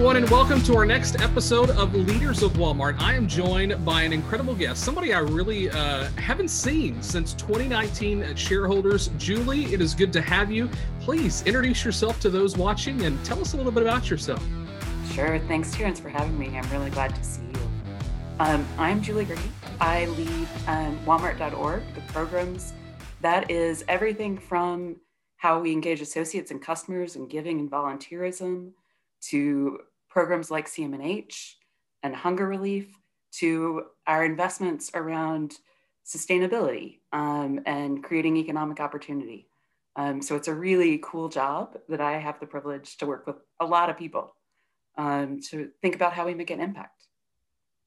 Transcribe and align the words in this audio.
everyone, 0.00 0.16
and 0.16 0.30
welcome 0.30 0.62
to 0.62 0.74
our 0.74 0.86
next 0.86 1.20
episode 1.20 1.68
of 1.72 1.94
Leaders 1.94 2.42
of 2.42 2.54
Walmart. 2.54 2.98
I 3.02 3.12
am 3.12 3.28
joined 3.28 3.84
by 3.84 4.00
an 4.00 4.14
incredible 4.14 4.54
guest, 4.54 4.82
somebody 4.82 5.12
I 5.12 5.18
really 5.18 5.68
uh, 5.68 6.08
haven't 6.12 6.48
seen 6.48 7.02
since 7.02 7.34
2019 7.34 8.22
at 8.22 8.38
Shareholders. 8.38 9.08
Julie, 9.18 9.66
it 9.74 9.82
is 9.82 9.94
good 9.94 10.10
to 10.14 10.22
have 10.22 10.50
you. 10.50 10.70
Please 11.00 11.42
introduce 11.42 11.84
yourself 11.84 12.18
to 12.20 12.30
those 12.30 12.56
watching 12.56 13.02
and 13.02 13.22
tell 13.26 13.42
us 13.42 13.52
a 13.52 13.58
little 13.58 13.70
bit 13.70 13.82
about 13.82 14.08
yourself. 14.08 14.42
Sure. 15.12 15.38
Thanks, 15.40 15.70
Terrence, 15.70 16.00
for 16.00 16.08
having 16.08 16.38
me. 16.38 16.56
I'm 16.56 16.70
really 16.70 16.88
glad 16.88 17.14
to 17.14 17.22
see 17.22 17.42
you. 17.42 17.60
Um, 18.38 18.66
I'm 18.78 19.02
Julie 19.02 19.26
Gehrki. 19.26 19.50
I 19.82 20.06
lead 20.06 20.48
um, 20.66 20.98
Walmart.org, 21.04 21.82
the 21.94 22.00
programs 22.10 22.72
that 23.20 23.50
is 23.50 23.84
everything 23.86 24.38
from 24.38 24.96
how 25.36 25.60
we 25.60 25.72
engage 25.72 26.00
associates 26.00 26.50
and 26.50 26.62
customers 26.62 27.16
and 27.16 27.28
giving 27.28 27.60
and 27.60 27.70
volunteerism 27.70 28.70
to 29.20 29.80
programs 30.10 30.50
like 30.50 30.66
CM&H 30.66 31.56
and 32.02 32.14
hunger 32.14 32.46
relief 32.46 32.92
to 33.32 33.84
our 34.06 34.24
investments 34.24 34.90
around 34.94 35.54
sustainability 36.06 36.98
um, 37.12 37.60
and 37.66 38.02
creating 38.02 38.36
economic 38.36 38.80
opportunity. 38.80 39.48
Um, 39.96 40.20
so 40.20 40.36
it's 40.36 40.48
a 40.48 40.54
really 40.54 41.00
cool 41.02 41.28
job 41.28 41.78
that 41.88 42.00
I 42.00 42.18
have 42.18 42.40
the 42.40 42.46
privilege 42.46 42.96
to 42.98 43.06
work 43.06 43.26
with 43.26 43.36
a 43.60 43.66
lot 43.66 43.90
of 43.90 43.96
people 43.96 44.34
um, 44.96 45.40
to 45.50 45.70
think 45.82 45.94
about 45.94 46.12
how 46.12 46.26
we 46.26 46.34
make 46.34 46.50
an 46.50 46.60
impact. 46.60 47.04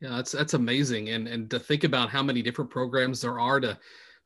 Yeah, 0.02 0.18
that's 0.18 0.34
that's 0.34 0.54
amazing, 0.54 1.10
and 1.10 1.30
and 1.30 1.49
to 1.49 1.60
think 1.60 1.85
about 1.85 2.10
how 2.10 2.21
many 2.21 2.41
different 2.41 2.70
programs 2.70 3.21
there 3.21 3.40
are 3.40 3.62
to 3.62 3.77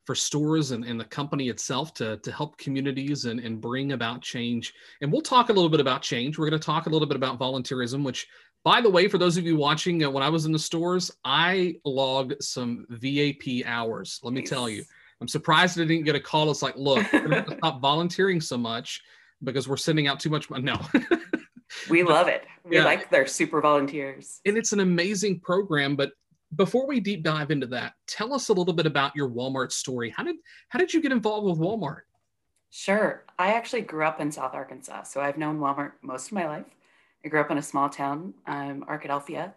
for 0.08 0.14
stores 0.14 0.70
and, 0.70 0.86
and 0.86 0.98
the 0.98 1.04
company 1.04 1.50
itself 1.50 1.92
to, 1.92 2.16
to 2.16 2.32
help 2.32 2.56
communities 2.56 3.26
and, 3.26 3.40
and 3.40 3.60
bring 3.60 3.92
about 3.92 4.22
change. 4.22 4.72
And 5.02 5.12
we'll 5.12 5.20
talk 5.20 5.50
a 5.50 5.52
little 5.52 5.68
bit 5.68 5.80
about 5.80 6.00
change. 6.00 6.38
We're 6.38 6.48
going 6.48 6.58
to 6.58 6.66
talk 6.66 6.86
a 6.86 6.88
little 6.88 7.06
bit 7.06 7.18
about 7.18 7.38
volunteerism, 7.38 8.02
which, 8.02 8.26
by 8.64 8.80
the 8.80 8.88
way, 8.88 9.06
for 9.06 9.18
those 9.18 9.36
of 9.36 9.44
you 9.44 9.54
watching, 9.54 10.02
uh, 10.02 10.08
when 10.08 10.22
I 10.22 10.30
was 10.30 10.46
in 10.46 10.52
the 10.52 10.58
stores, 10.58 11.10
I 11.26 11.74
logged 11.84 12.42
some 12.42 12.86
VAP 12.88 13.66
hours. 13.66 14.18
Let 14.22 14.32
me 14.32 14.40
nice. 14.40 14.48
tell 14.48 14.66
you, 14.66 14.82
I'm 15.20 15.28
surprised 15.28 15.78
I 15.78 15.84
didn't 15.84 16.06
get 16.06 16.14
a 16.16 16.20
call. 16.20 16.50
It's 16.50 16.62
like, 16.62 16.76
look, 16.78 17.06
stop 17.06 17.78
volunteering 17.82 18.40
so 18.40 18.56
much 18.56 19.02
because 19.44 19.68
we're 19.68 19.76
sending 19.76 20.06
out 20.06 20.20
too 20.20 20.30
much 20.30 20.48
money. 20.48 20.62
No. 20.62 20.80
we 21.90 22.02
love 22.02 22.28
it. 22.28 22.46
We 22.64 22.78
yeah. 22.78 22.84
like 22.86 23.10
their 23.10 23.26
super 23.26 23.60
volunteers. 23.60 24.40
And 24.46 24.56
it's 24.56 24.72
an 24.72 24.80
amazing 24.80 25.40
program, 25.40 25.96
but 25.96 26.12
before 26.56 26.86
we 26.86 27.00
deep 27.00 27.22
dive 27.22 27.50
into 27.50 27.66
that, 27.68 27.94
tell 28.06 28.32
us 28.32 28.48
a 28.48 28.52
little 28.52 28.74
bit 28.74 28.86
about 28.86 29.14
your 29.14 29.28
Walmart 29.28 29.72
story. 29.72 30.10
How 30.10 30.22
did 30.22 30.36
how 30.68 30.78
did 30.78 30.92
you 30.92 31.00
get 31.02 31.12
involved 31.12 31.46
with 31.46 31.58
Walmart? 31.58 32.02
Sure. 32.70 33.24
I 33.38 33.54
actually 33.54 33.82
grew 33.82 34.04
up 34.04 34.20
in 34.20 34.30
South 34.30 34.54
Arkansas, 34.54 35.04
so 35.04 35.20
I've 35.20 35.38
known 35.38 35.58
Walmart 35.58 35.92
most 36.02 36.26
of 36.28 36.32
my 36.32 36.46
life. 36.46 36.66
I 37.24 37.28
grew 37.28 37.40
up 37.40 37.50
in 37.50 37.58
a 37.58 37.62
small 37.62 37.88
town, 37.88 38.34
um, 38.46 38.84
Arkadelphia, 38.88 39.54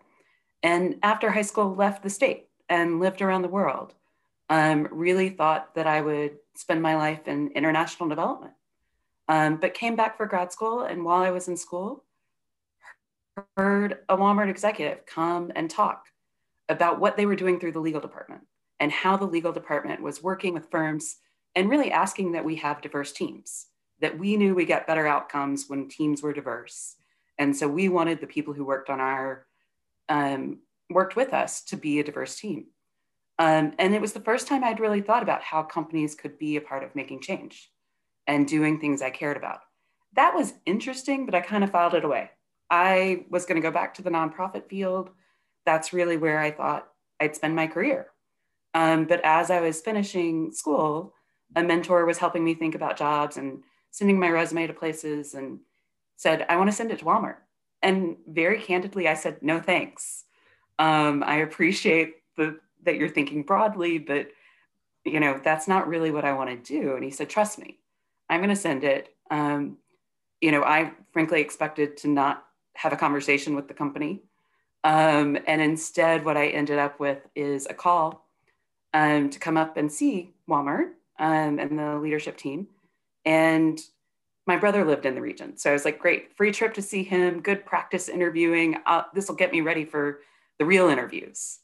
and 0.64 0.98
after 1.04 1.30
high 1.30 1.42
school, 1.42 1.76
left 1.76 2.04
the 2.04 2.10
state 2.10 2.48
and 2.70 3.00
lived 3.00 3.22
around 3.22 3.42
the 3.42 3.48
world. 3.48 3.94
Um, 4.50 4.88
really 4.92 5.30
thought 5.30 5.76
that 5.76 5.88
I 5.88 6.02
would 6.02 6.38
spend 6.56 6.82
my 6.82 6.96
life 6.96 7.28
in 7.28 7.52
international 7.52 8.10
development, 8.10 8.54
um, 9.28 9.58
but 9.58 9.74
came 9.74 9.96
back 9.96 10.18
for 10.18 10.26
grad 10.26 10.52
school. 10.52 10.84
And 10.84 11.06
while 11.06 11.22
I 11.22 11.32
was 11.32 11.48
in 11.48 11.56
school, 11.56 12.04
heard 13.56 14.00
a 14.10 14.18
Walmart 14.18 14.50
executive 14.50 15.06
come 15.06 15.52
and 15.56 15.70
talk 15.70 16.06
about 16.72 17.00
what 17.00 17.18
they 17.18 17.26
were 17.26 17.36
doing 17.36 17.60
through 17.60 17.74
the 17.74 17.80
legal 17.80 18.02
department 18.02 18.42
and 18.80 18.92
how 18.92 19.18
the 19.18 19.26
legal 19.26 19.52
department 19.52 20.02
was 20.02 20.24
working 20.24 20.54
with 20.54 20.72
firms 20.72 21.18
and 21.54 21.70
really 21.70 21.92
asking 21.92 22.32
that 22.32 22.46
we 22.46 22.56
have 22.56 22.82
diverse 22.82 23.12
teams, 23.12 23.68
that 24.00 24.18
we 24.18 24.38
knew 24.38 24.56
we 24.56 24.66
get 24.66 24.88
better 24.88 25.06
outcomes 25.06 25.66
when 25.68 25.90
teams 25.90 26.24
were 26.24 26.34
diverse. 26.34 26.96
And 27.38 27.56
so 27.56 27.68
we 27.68 27.90
wanted 27.90 28.22
the 28.22 28.28
people 28.28 28.54
who 28.54 28.64
worked 28.64 28.90
on 28.90 29.02
our, 29.02 29.46
um, 30.08 30.60
worked 30.90 31.18
with 31.18 31.34
us 31.34 31.62
to 31.66 31.76
be 31.76 32.00
a 32.00 32.04
diverse 32.04 32.38
team. 32.40 32.68
Um, 33.38 33.74
and 33.78 33.94
it 33.94 34.02
was 34.02 34.14
the 34.14 34.22
first 34.22 34.48
time 34.48 34.64
I'd 34.64 34.80
really 34.80 35.02
thought 35.02 35.24
about 35.24 35.42
how 35.42 35.64
companies 35.64 36.16
could 36.16 36.40
be 36.40 36.56
a 36.56 36.62
part 36.62 36.84
of 36.84 36.96
making 36.96 37.22
change 37.22 37.70
and 38.28 38.48
doing 38.48 38.80
things 38.80 39.02
I 39.02 39.10
cared 39.10 39.36
about. 39.36 39.60
That 40.14 40.36
was 40.36 40.54
interesting, 40.66 41.26
but 41.26 41.36
I 41.36 41.42
kind 41.42 41.64
of 41.64 41.72
filed 41.72 41.96
it 41.96 42.06
away. 42.06 42.30
I 42.70 43.26
was 43.30 43.46
going 43.46 43.62
to 43.62 43.68
go 43.68 43.74
back 43.74 43.94
to 43.96 44.02
the 44.02 44.10
nonprofit 44.10 44.70
field 44.70 45.10
that's 45.66 45.94
really 45.94 46.18
where 46.18 46.40
I 46.40 46.52
thought 46.52 46.88
I'd 47.20 47.36
spend 47.36 47.56
my 47.56 47.68
career. 47.68 48.08
Um, 48.74 49.06
but 49.06 49.22
as 49.24 49.52
I 49.52 49.60
was 49.60 49.82
finishing 49.82 50.52
school, 50.52 51.14
a 51.56 51.64
mentor 51.64 52.06
was 52.06 52.18
helping 52.18 52.44
me 52.44 52.54
think 52.54 52.76
about 52.76 52.98
jobs 52.98 53.38
and 53.38 53.64
sending 53.92 54.20
my 54.20 54.30
resume 54.30 54.68
to 54.68 54.74
places 54.74 55.34
and 55.34 55.60
said, 56.16 56.46
I 56.50 56.56
want 56.56 56.70
to 56.70 56.76
send 56.76 56.92
it 56.92 57.00
to 57.00 57.06
Walmart. 57.06 57.38
And 57.82 58.16
very 58.28 58.60
candidly, 58.60 59.08
I 59.08 59.16
said, 59.16 59.42
no, 59.42 59.60
thanks. 59.60 60.24
Um, 60.80 61.24
I 61.26 61.38
appreciate 61.38 62.16
the, 62.38 62.60
that 62.84 62.96
you're 62.96 63.10
thinking 63.10 63.44
broadly, 63.44 63.98
but 63.98 64.30
you 65.04 65.20
know, 65.20 65.40
that's 65.44 65.68
not 65.68 65.88
really 65.88 66.12
what 66.12 66.26
I 66.26 66.34
want 66.34 66.50
to 66.50 66.80
do. 66.80 66.96
And 66.96 67.04
he 67.04 67.12
said, 67.12 67.30
trust 67.30 67.58
me, 67.58 67.80
I'm 68.30 68.40
going 68.40 68.50
to 68.50 68.56
send 68.56 68.84
it. 68.84 69.10
Um, 69.30 69.78
you 70.40 70.52
know, 70.52 70.64
I 70.64 70.94
frankly 71.12 71.42
expected 71.42 71.98
to 71.98 72.08
not 72.08 72.46
have 72.76 72.94
a 72.94 72.98
conversation 72.98 73.56
with 73.56 73.68
the 73.68 73.74
company. 73.74 74.24
Um, 74.84 75.38
and 75.48 75.62
instead, 75.62 76.26
what 76.26 76.38
I 76.38 76.48
ended 76.48 76.80
up 76.80 77.00
with 77.00 77.20
is 77.36 77.68
a 77.70 77.74
call 77.74 78.28
um, 78.94 79.30
to 79.30 79.40
come 79.40 79.58
up 79.58 79.78
and 79.78 79.92
see 79.92 80.34
Walmart 80.50 80.92
um, 81.20 81.60
and 81.60 81.78
the 81.78 81.98
leadership 81.98 82.38
team. 82.38 82.68
And 83.26 83.80
my 84.48 84.58
brother 84.58 84.84
lived 84.84 85.06
in 85.06 85.16
the 85.16 85.22
region. 85.22 85.56
So 85.58 85.70
I 85.70 85.74
was 85.74 85.86
like, 85.86 86.00
great, 86.00 86.36
free 86.36 86.52
trip 86.52 86.74
to 86.74 86.82
see 86.82 87.04
him, 87.04 87.42
good 87.42 87.66
practice 87.66 88.10
interviewing. 88.10 88.78
Uh, 88.86 89.04
this 89.14 89.28
will 89.28 89.36
get 89.36 89.52
me 89.52 89.62
ready 89.62 89.86
for 89.86 90.20
the 90.58 90.66
real 90.66 90.90
interviews. 90.90 91.60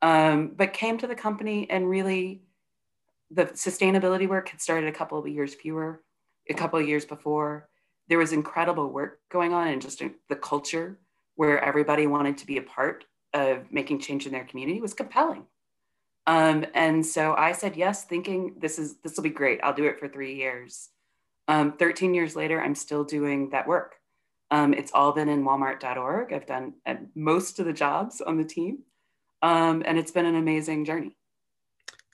Um, 0.00 0.52
but 0.56 0.72
came 0.72 0.98
to 0.98 1.06
the 1.06 1.14
company 1.14 1.68
and 1.68 1.88
really 1.88 2.42
the 3.30 3.46
sustainability 3.46 4.28
work 4.28 4.48
had 4.50 4.60
started 4.60 4.88
a 4.88 4.92
couple 4.92 5.18
of 5.18 5.26
years 5.26 5.54
fewer, 5.54 6.02
a 6.48 6.54
couple 6.54 6.78
of 6.78 6.88
years 6.88 7.04
before. 7.04 7.68
There 8.08 8.18
was 8.18 8.32
incredible 8.32 8.88
work 8.88 9.20
going 9.30 9.52
on 9.52 9.68
and 9.68 9.82
just 9.82 10.02
the 10.28 10.36
culture 10.36 10.98
where 11.42 11.58
everybody 11.64 12.06
wanted 12.06 12.38
to 12.38 12.46
be 12.46 12.56
a 12.58 12.62
part 12.62 13.04
of 13.34 13.72
making 13.72 13.98
change 13.98 14.26
in 14.26 14.32
their 14.32 14.44
community 14.44 14.80
was 14.80 14.94
compelling. 14.94 15.44
Um, 16.28 16.64
and 16.72 17.04
so 17.04 17.34
I 17.34 17.50
said 17.50 17.74
yes, 17.74 18.04
thinking 18.04 18.54
this 18.60 18.78
is 18.78 18.98
this 19.02 19.16
will 19.16 19.24
be 19.24 19.30
great. 19.30 19.58
I'll 19.64 19.74
do 19.74 19.86
it 19.86 19.98
for 19.98 20.06
three 20.06 20.36
years. 20.36 20.90
Um, 21.48 21.72
13 21.72 22.14
years 22.14 22.36
later, 22.36 22.62
I'm 22.62 22.76
still 22.76 23.02
doing 23.02 23.50
that 23.50 23.66
work. 23.66 23.96
Um, 24.52 24.72
it's 24.72 24.92
all 24.94 25.10
been 25.10 25.28
in 25.28 25.42
Walmart.org. 25.42 26.32
I've 26.32 26.46
done 26.46 26.74
uh, 26.86 26.94
most 27.16 27.58
of 27.58 27.66
the 27.66 27.72
jobs 27.72 28.20
on 28.20 28.38
the 28.38 28.44
team, 28.44 28.84
um, 29.42 29.82
and 29.84 29.98
it's 29.98 30.12
been 30.12 30.26
an 30.26 30.36
amazing 30.36 30.84
journey. 30.84 31.16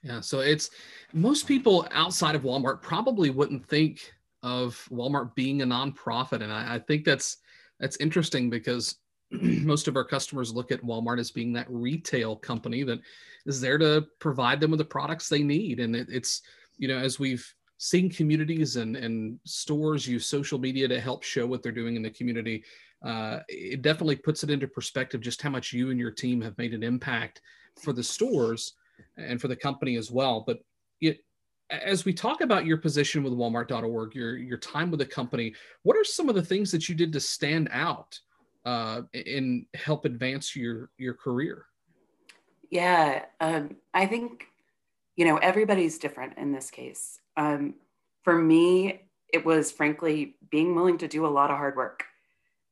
Yeah, 0.03 0.23
so 0.23 0.41
it's 0.41 0.71
most 1.13 1.47
people 1.47 1.87
outside 1.91 2.35
of 2.35 2.45
Walmart 2.45 2.81
probably 2.81 3.29
wouldn't 3.29 3.67
think 3.67 4.11
of 4.43 4.89
Walmart 4.91 5.35
being 5.35 5.61
a 5.61 5.67
nonprofit, 5.67 6.41
and 6.41 6.51
I, 6.51 6.77
I 6.77 6.79
think 6.79 7.05
that's 7.05 7.37
that's 7.79 7.99
interesting 7.99 8.49
because 8.49 8.97
most 9.31 9.89
of 9.89 9.97
our 9.97 10.05
customers 10.05 10.55
look 10.55 10.73
at 10.73 10.83
Walmart 10.83 11.19
as 11.19 11.31
being 11.31 11.53
that 11.53 11.67
retail 11.69 12.37
company 12.37 12.83
that 12.85 13.01
is 13.47 13.61
there 13.61 13.79
to 13.79 14.07
provide 14.19 14.61
them 14.61 14.71
with 14.71 14.79
the 14.79 14.85
products 14.85 15.29
they 15.29 15.43
need. 15.43 15.81
And 15.81 15.95
it, 15.95 16.09
it's, 16.11 16.43
you 16.79 16.89
know, 16.89 16.99
as 16.99 17.19
we've 17.19 17.47
seen 17.79 18.11
communities 18.11 18.77
and, 18.77 18.97
and 18.97 19.39
stores 19.45 20.07
use 20.07 20.27
social 20.27 20.59
media 20.59 20.89
to 20.89 21.01
help 21.01 21.23
show 21.23 21.47
what 21.47 21.63
they're 21.63 21.73
doing 21.73 21.97
in 21.97 22.03
the 22.03 22.11
community, 22.11 22.65
uh, 23.05 23.41
it 23.49 23.83
definitely 23.83 24.17
puts 24.17 24.43
it 24.43 24.51
into 24.51 24.67
perspective 24.67 25.21
just 25.21 25.43
how 25.43 25.51
much 25.51 25.73
you 25.73 25.91
and 25.91 26.01
your 26.01 26.11
team 26.11 26.41
have 26.41 26.59
made 26.59 26.75
an 26.75 26.83
impact 26.83 27.43
for 27.81 27.93
the 27.93 28.03
stores 28.03 28.75
and 29.17 29.41
for 29.41 29.49
the 29.49 29.57
company 29.57 29.97
as 29.97 30.11
well. 30.11 30.43
But 30.45 30.59
it, 31.01 31.21
as 31.71 32.05
we 32.05 32.13
talk 32.13 32.41
about 32.41 32.67
your 32.67 32.79
position 32.79 33.23
with 33.23 33.33
walmart.org 33.33 34.15
your 34.15 34.39
your 34.39 34.57
time 34.57 34.91
with 34.91 35.01
the 35.01 35.07
company 35.07 35.55
what 35.83 35.99
are 35.99 36.05
some 36.05 36.29
of 36.29 36.35
the 36.35 36.43
things 36.43 36.71
that 36.71 36.89
you 36.89 36.95
did 36.95 37.13
to 37.13 37.21
stand 37.21 37.69
out 37.71 38.19
uh, 38.65 39.03
and 39.15 39.67
help 39.75 40.05
advance 40.05 40.55
your 40.55 40.91
your 40.99 41.15
career? 41.15 41.67
Yeah, 42.71 43.25
um, 43.41 43.77
I 43.95 44.07
think 44.07 44.47
you 45.17 45.25
know 45.25 45.39
everybody's 45.39 45.99
different 45.99 46.39
in 46.39 46.53
this 46.53 46.71
case. 46.71 47.21
Um, 47.37 47.75
for 48.25 48.37
me, 48.37 49.03
it 49.33 49.45
was 49.45 49.73
frankly 49.73 50.37
being 50.51 50.75
willing 50.75 50.99
to 50.99 51.09
do 51.09 51.27
a 51.27 51.29
lot 51.29 51.51
of 51.51 51.57
hard 51.57 51.77
work, 51.77 52.05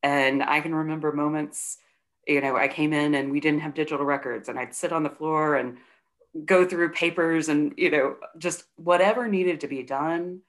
and 0.02 0.42
I 0.42 0.60
can 0.60 0.74
remember 0.74 1.12
moments. 1.12 1.78
You 2.26 2.40
know, 2.40 2.56
I 2.56 2.68
came 2.68 2.92
in 2.92 3.14
and 3.14 3.30
we 3.30 3.40
didn't 3.40 3.60
have 3.60 3.74
digital 3.74 4.04
records, 4.04 4.48
and 4.48 4.58
I'd 4.58 4.74
sit 4.74 4.92
on 4.92 5.02
the 5.02 5.10
floor 5.10 5.54
and 5.54 5.78
go 6.44 6.66
through 6.66 6.90
papers 6.90 7.48
and 7.48 7.72
you 7.76 7.90
know 7.90 8.16
just 8.38 8.64
whatever 8.76 9.28
needed 9.28 9.60
to 9.60 9.68
be 9.68 9.82
done. 9.82 10.40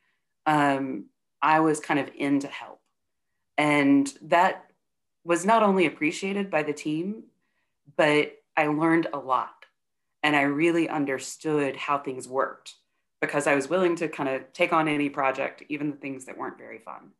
Um, 0.45 1.05
I 1.41 1.59
was 1.59 1.79
kind 1.79 1.99
of 1.99 2.09
in 2.17 2.39
to 2.41 2.47
help, 2.47 2.81
and 3.57 4.11
that 4.23 4.66
was 5.27 5.45
not 5.45 5.61
only 5.61 5.85
appreciated 5.85 6.49
by 6.49 6.63
the 6.63 6.71
team, 6.71 7.23
but 7.97 8.31
I 8.55 8.67
learned 8.67 9.07
a 9.11 9.19
lot. 9.19 9.65
And 10.23 10.37
I 10.37 10.43
really 10.43 10.87
understood 10.87 11.75
how 11.75 11.97
things 11.97 12.29
worked 12.29 12.75
because 13.19 13.45
I 13.45 13.53
was 13.53 13.69
willing 13.69 13.97
to 13.97 14.07
kind 14.07 14.29
of 14.29 14.53
take 14.53 14.71
on 14.71 14.87
any 14.87 15.09
project, 15.09 15.63
even 15.67 15.91
the 15.91 15.97
things 15.97 16.25
that 16.25 16.37
weren't 16.37 16.57
very 16.57 16.79
fun, 16.79 17.11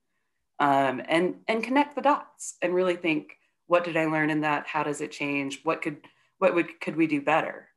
um, 0.60 1.02
and, 1.10 1.36
and 1.50 1.62
connect 1.62 1.96
the 1.96 2.02
dots 2.02 2.56
and 2.62 2.74
really 2.74 2.96
think, 2.96 3.38
what 3.66 3.84
did 3.84 3.98
I 3.98 4.06
learn 4.06 4.30
in 4.30 4.42
that? 4.42 4.68
How 4.68 4.84
does 4.84 5.02
it 5.02 5.12
change? 5.12 5.60
What 5.64 5.82
could 5.82 5.98
what 6.40 6.56
would 6.56 6.80
could 6.80 6.96
we 6.96 7.08
do 7.08 7.22
better? 7.22 7.68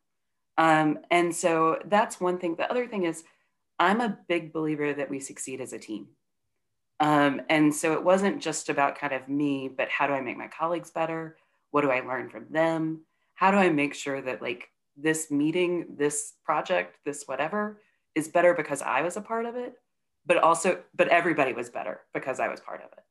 Um, 0.57 1.01
and 1.11 1.35
so 1.35 1.79
that's 1.87 2.21
one 2.21 2.39
thing. 2.39 2.55
The 2.55 2.71
other 2.71 2.87
thing 2.87 3.05
is, 3.05 3.25
I'm 3.81 4.01
a 4.01 4.17
big 4.29 4.53
believer 4.53 4.93
that 4.93 5.11
we 5.11 5.19
succeed 5.19 5.61
as 5.61 5.73
a 5.73 5.79
team. 5.79 6.09
Um, 7.01 7.41
and 7.49 7.75
so 7.75 7.95
it 7.95 8.05
wasn't 8.05 8.43
just 8.43 8.69
about 8.69 8.99
kind 8.99 9.15
of 9.15 9.29
me, 9.29 9.69
but 9.75 9.89
how 9.89 10.07
do 10.07 10.13
I 10.13 10.21
make 10.21 10.37
my 10.37 10.49
colleagues 10.49 10.91
better? 10.91 11.37
What 11.71 11.81
do 11.81 11.91
I 11.91 12.01
learn 12.01 12.29
from 12.29 12.47
them? 12.51 13.05
How 13.35 13.51
do 13.51 13.57
I 13.57 13.71
make 13.71 13.95
sure 13.95 14.21
that 14.21 14.43
like 14.43 14.69
this 14.97 15.31
meeting, 15.31 15.87
this 15.97 16.35
project, 16.45 16.99
this 17.07 17.25
whatever 17.25 17.81
is 18.15 18.29
better 18.29 18.55
because 18.55 18.83
I 18.83 19.01
was 19.01 19.17
a 19.17 19.23
part 19.23 19.47
of 19.47 19.57
it, 19.57 19.75
but 20.27 20.37
also, 20.39 20.81
but 20.95 21.09
everybody 21.09 21.55
was 21.55 21.71
better 21.71 22.01
because 22.13 22.39
I 22.39 22.49
was 22.49 22.61
part 22.61 22.81
of 22.81 22.93
it. 22.93 23.05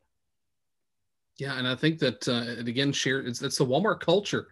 Yeah, 1.40 1.58
and 1.58 1.68
I 1.68 1.74
think 1.74 2.00
that 2.00 2.28
uh, 2.28 2.60
again, 2.60 2.92
share 2.92 3.22
it's, 3.22 3.42
it's 3.42 3.58
the 3.58 3.66
Walmart 3.66 4.02
culture 4.02 4.50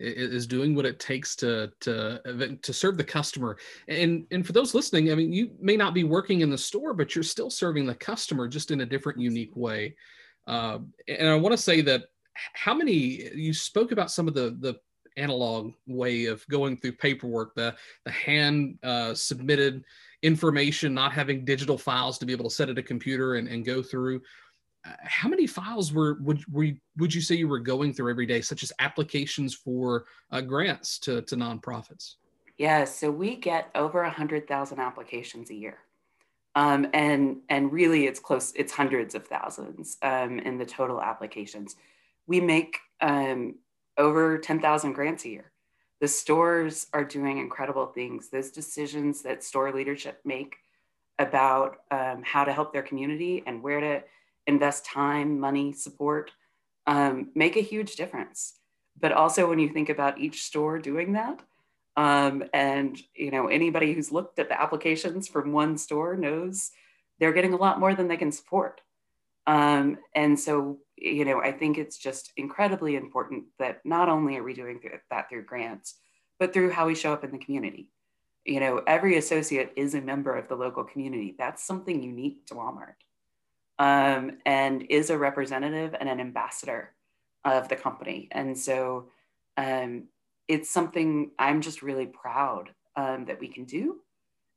is 0.00 0.46
doing 0.46 0.74
what 0.74 0.86
it 0.86 0.98
takes 0.98 1.36
to 1.36 1.70
to 1.80 2.58
to 2.60 2.72
serve 2.72 2.96
the 2.96 3.04
customer. 3.04 3.56
And 3.88 4.26
and 4.30 4.46
for 4.46 4.52
those 4.52 4.74
listening 4.74 5.12
i 5.12 5.14
mean 5.14 5.32
you 5.32 5.50
may 5.60 5.76
not 5.76 5.94
be 5.94 6.04
working 6.04 6.40
in 6.40 6.50
the 6.50 6.58
store 6.58 6.94
but 6.94 7.14
you're 7.14 7.22
still 7.22 7.50
serving 7.50 7.86
the 7.86 7.94
customer 7.94 8.48
just 8.48 8.70
in 8.70 8.80
a 8.80 8.86
different 8.86 9.20
unique 9.20 9.54
way. 9.54 9.96
Uh, 10.46 10.78
and 11.08 11.28
i 11.28 11.34
want 11.34 11.52
to 11.52 11.62
say 11.62 11.80
that 11.80 12.04
how 12.52 12.74
many 12.74 13.30
you 13.34 13.54
spoke 13.54 13.92
about 13.92 14.10
some 14.10 14.28
of 14.28 14.34
the 14.34 14.56
the 14.60 14.74
analog 15.16 15.72
way 15.86 16.24
of 16.26 16.46
going 16.48 16.76
through 16.76 16.92
paperwork 16.92 17.54
the 17.54 17.74
the 18.04 18.10
hand 18.10 18.76
uh, 18.82 19.14
submitted 19.14 19.84
information 20.22 20.92
not 20.92 21.12
having 21.12 21.44
digital 21.44 21.78
files 21.78 22.18
to 22.18 22.26
be 22.26 22.32
able 22.32 22.48
to 22.48 22.54
set 22.54 22.68
at 22.68 22.78
a 22.78 22.82
computer 22.82 23.34
and, 23.36 23.46
and 23.46 23.64
go 23.64 23.82
through 23.82 24.20
how 24.84 25.28
many 25.28 25.46
files 25.46 25.92
were 25.92 26.14
would 26.20 26.44
were 26.52 26.64
you, 26.64 26.76
would 26.98 27.14
you 27.14 27.20
say 27.20 27.34
you 27.34 27.48
were 27.48 27.58
going 27.58 27.92
through 27.92 28.10
every 28.10 28.26
day, 28.26 28.40
such 28.40 28.62
as 28.62 28.72
applications 28.78 29.54
for 29.54 30.04
uh, 30.30 30.40
grants 30.40 30.98
to 31.00 31.22
to 31.22 31.36
nonprofits? 31.36 32.14
Yeah, 32.58 32.84
so 32.84 33.10
we 33.10 33.36
get 33.36 33.70
over 33.74 34.02
a 34.02 34.10
hundred 34.10 34.46
thousand 34.46 34.80
applications 34.80 35.50
a 35.50 35.54
year, 35.54 35.78
um, 36.54 36.86
and 36.92 37.38
and 37.48 37.72
really 37.72 38.06
it's 38.06 38.20
close. 38.20 38.52
It's 38.54 38.72
hundreds 38.72 39.14
of 39.14 39.26
thousands 39.26 39.96
um, 40.02 40.38
in 40.40 40.58
the 40.58 40.66
total 40.66 41.00
applications. 41.00 41.76
We 42.26 42.40
make 42.40 42.78
um, 43.00 43.56
over 43.96 44.38
ten 44.38 44.60
thousand 44.60 44.92
grants 44.92 45.24
a 45.24 45.30
year. 45.30 45.50
The 46.00 46.08
stores 46.08 46.88
are 46.92 47.04
doing 47.04 47.38
incredible 47.38 47.86
things. 47.86 48.28
Those 48.28 48.50
decisions 48.50 49.22
that 49.22 49.42
store 49.42 49.72
leadership 49.72 50.20
make 50.24 50.56
about 51.18 51.78
um, 51.90 52.22
how 52.24 52.44
to 52.44 52.52
help 52.52 52.72
their 52.72 52.82
community 52.82 53.42
and 53.46 53.62
where 53.62 53.80
to 53.80 54.02
invest 54.46 54.84
time, 54.84 55.40
money, 55.40 55.72
support, 55.72 56.30
um, 56.86 57.30
make 57.34 57.56
a 57.56 57.60
huge 57.60 57.96
difference. 57.96 58.54
But 59.00 59.12
also 59.12 59.48
when 59.48 59.58
you 59.58 59.68
think 59.68 59.88
about 59.88 60.18
each 60.18 60.42
store 60.42 60.78
doing 60.78 61.12
that, 61.14 61.40
um, 61.96 62.44
and 62.52 62.98
you 63.14 63.30
know 63.30 63.48
anybody 63.48 63.92
who's 63.92 64.12
looked 64.12 64.38
at 64.38 64.48
the 64.48 64.60
applications 64.60 65.28
from 65.28 65.52
one 65.52 65.78
store 65.78 66.16
knows 66.16 66.70
they're 67.18 67.32
getting 67.32 67.54
a 67.54 67.58
lot 67.58 67.80
more 67.80 67.94
than 67.94 68.08
they 68.08 68.16
can 68.16 68.32
support. 68.32 68.80
Um, 69.46 69.98
and 70.14 70.38
so 70.38 70.78
you 70.96 71.24
know 71.24 71.40
I 71.40 71.52
think 71.52 71.78
it's 71.78 71.98
just 71.98 72.32
incredibly 72.36 72.96
important 72.96 73.44
that 73.58 73.80
not 73.84 74.08
only 74.08 74.36
are 74.36 74.42
we 74.42 74.54
doing 74.54 74.80
that 75.10 75.28
through 75.28 75.44
grants, 75.44 75.94
but 76.38 76.52
through 76.52 76.70
how 76.70 76.86
we 76.86 76.94
show 76.94 77.12
up 77.12 77.24
in 77.24 77.32
the 77.32 77.38
community. 77.38 77.90
You 78.44 78.60
know, 78.60 78.82
every 78.86 79.16
associate 79.16 79.72
is 79.74 79.94
a 79.94 80.00
member 80.00 80.36
of 80.36 80.48
the 80.48 80.56
local 80.56 80.84
community. 80.84 81.34
That's 81.38 81.64
something 81.64 82.02
unique 82.02 82.46
to 82.46 82.54
Walmart 82.54 82.94
um, 83.78 84.38
and 84.46 84.86
is 84.90 85.10
a 85.10 85.18
representative 85.18 85.94
and 85.98 86.08
an 86.08 86.20
ambassador 86.20 86.90
of 87.44 87.68
the 87.68 87.76
company. 87.76 88.28
And 88.30 88.56
so 88.56 89.08
um, 89.56 90.04
it's 90.48 90.70
something 90.70 91.30
I'm 91.38 91.60
just 91.60 91.82
really 91.82 92.06
proud 92.06 92.70
um, 92.96 93.26
that 93.26 93.40
we 93.40 93.48
can 93.48 93.64
do. 93.64 94.00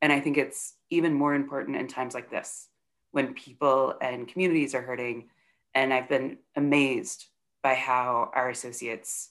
And 0.01 0.13
I 0.13 0.19
think 0.19 0.37
it's 0.37 0.73
even 0.89 1.13
more 1.13 1.33
important 1.33 1.77
in 1.77 1.87
times 1.87 2.13
like 2.13 2.29
this 2.29 2.67
when 3.11 3.33
people 3.33 3.95
and 4.01 4.27
communities 4.27 4.75
are 4.75 4.81
hurting. 4.81 5.29
And 5.73 5.93
I've 5.93 6.09
been 6.09 6.37
amazed 6.55 7.25
by 7.63 7.73
how 7.73 8.31
our 8.33 8.49
associates 8.49 9.29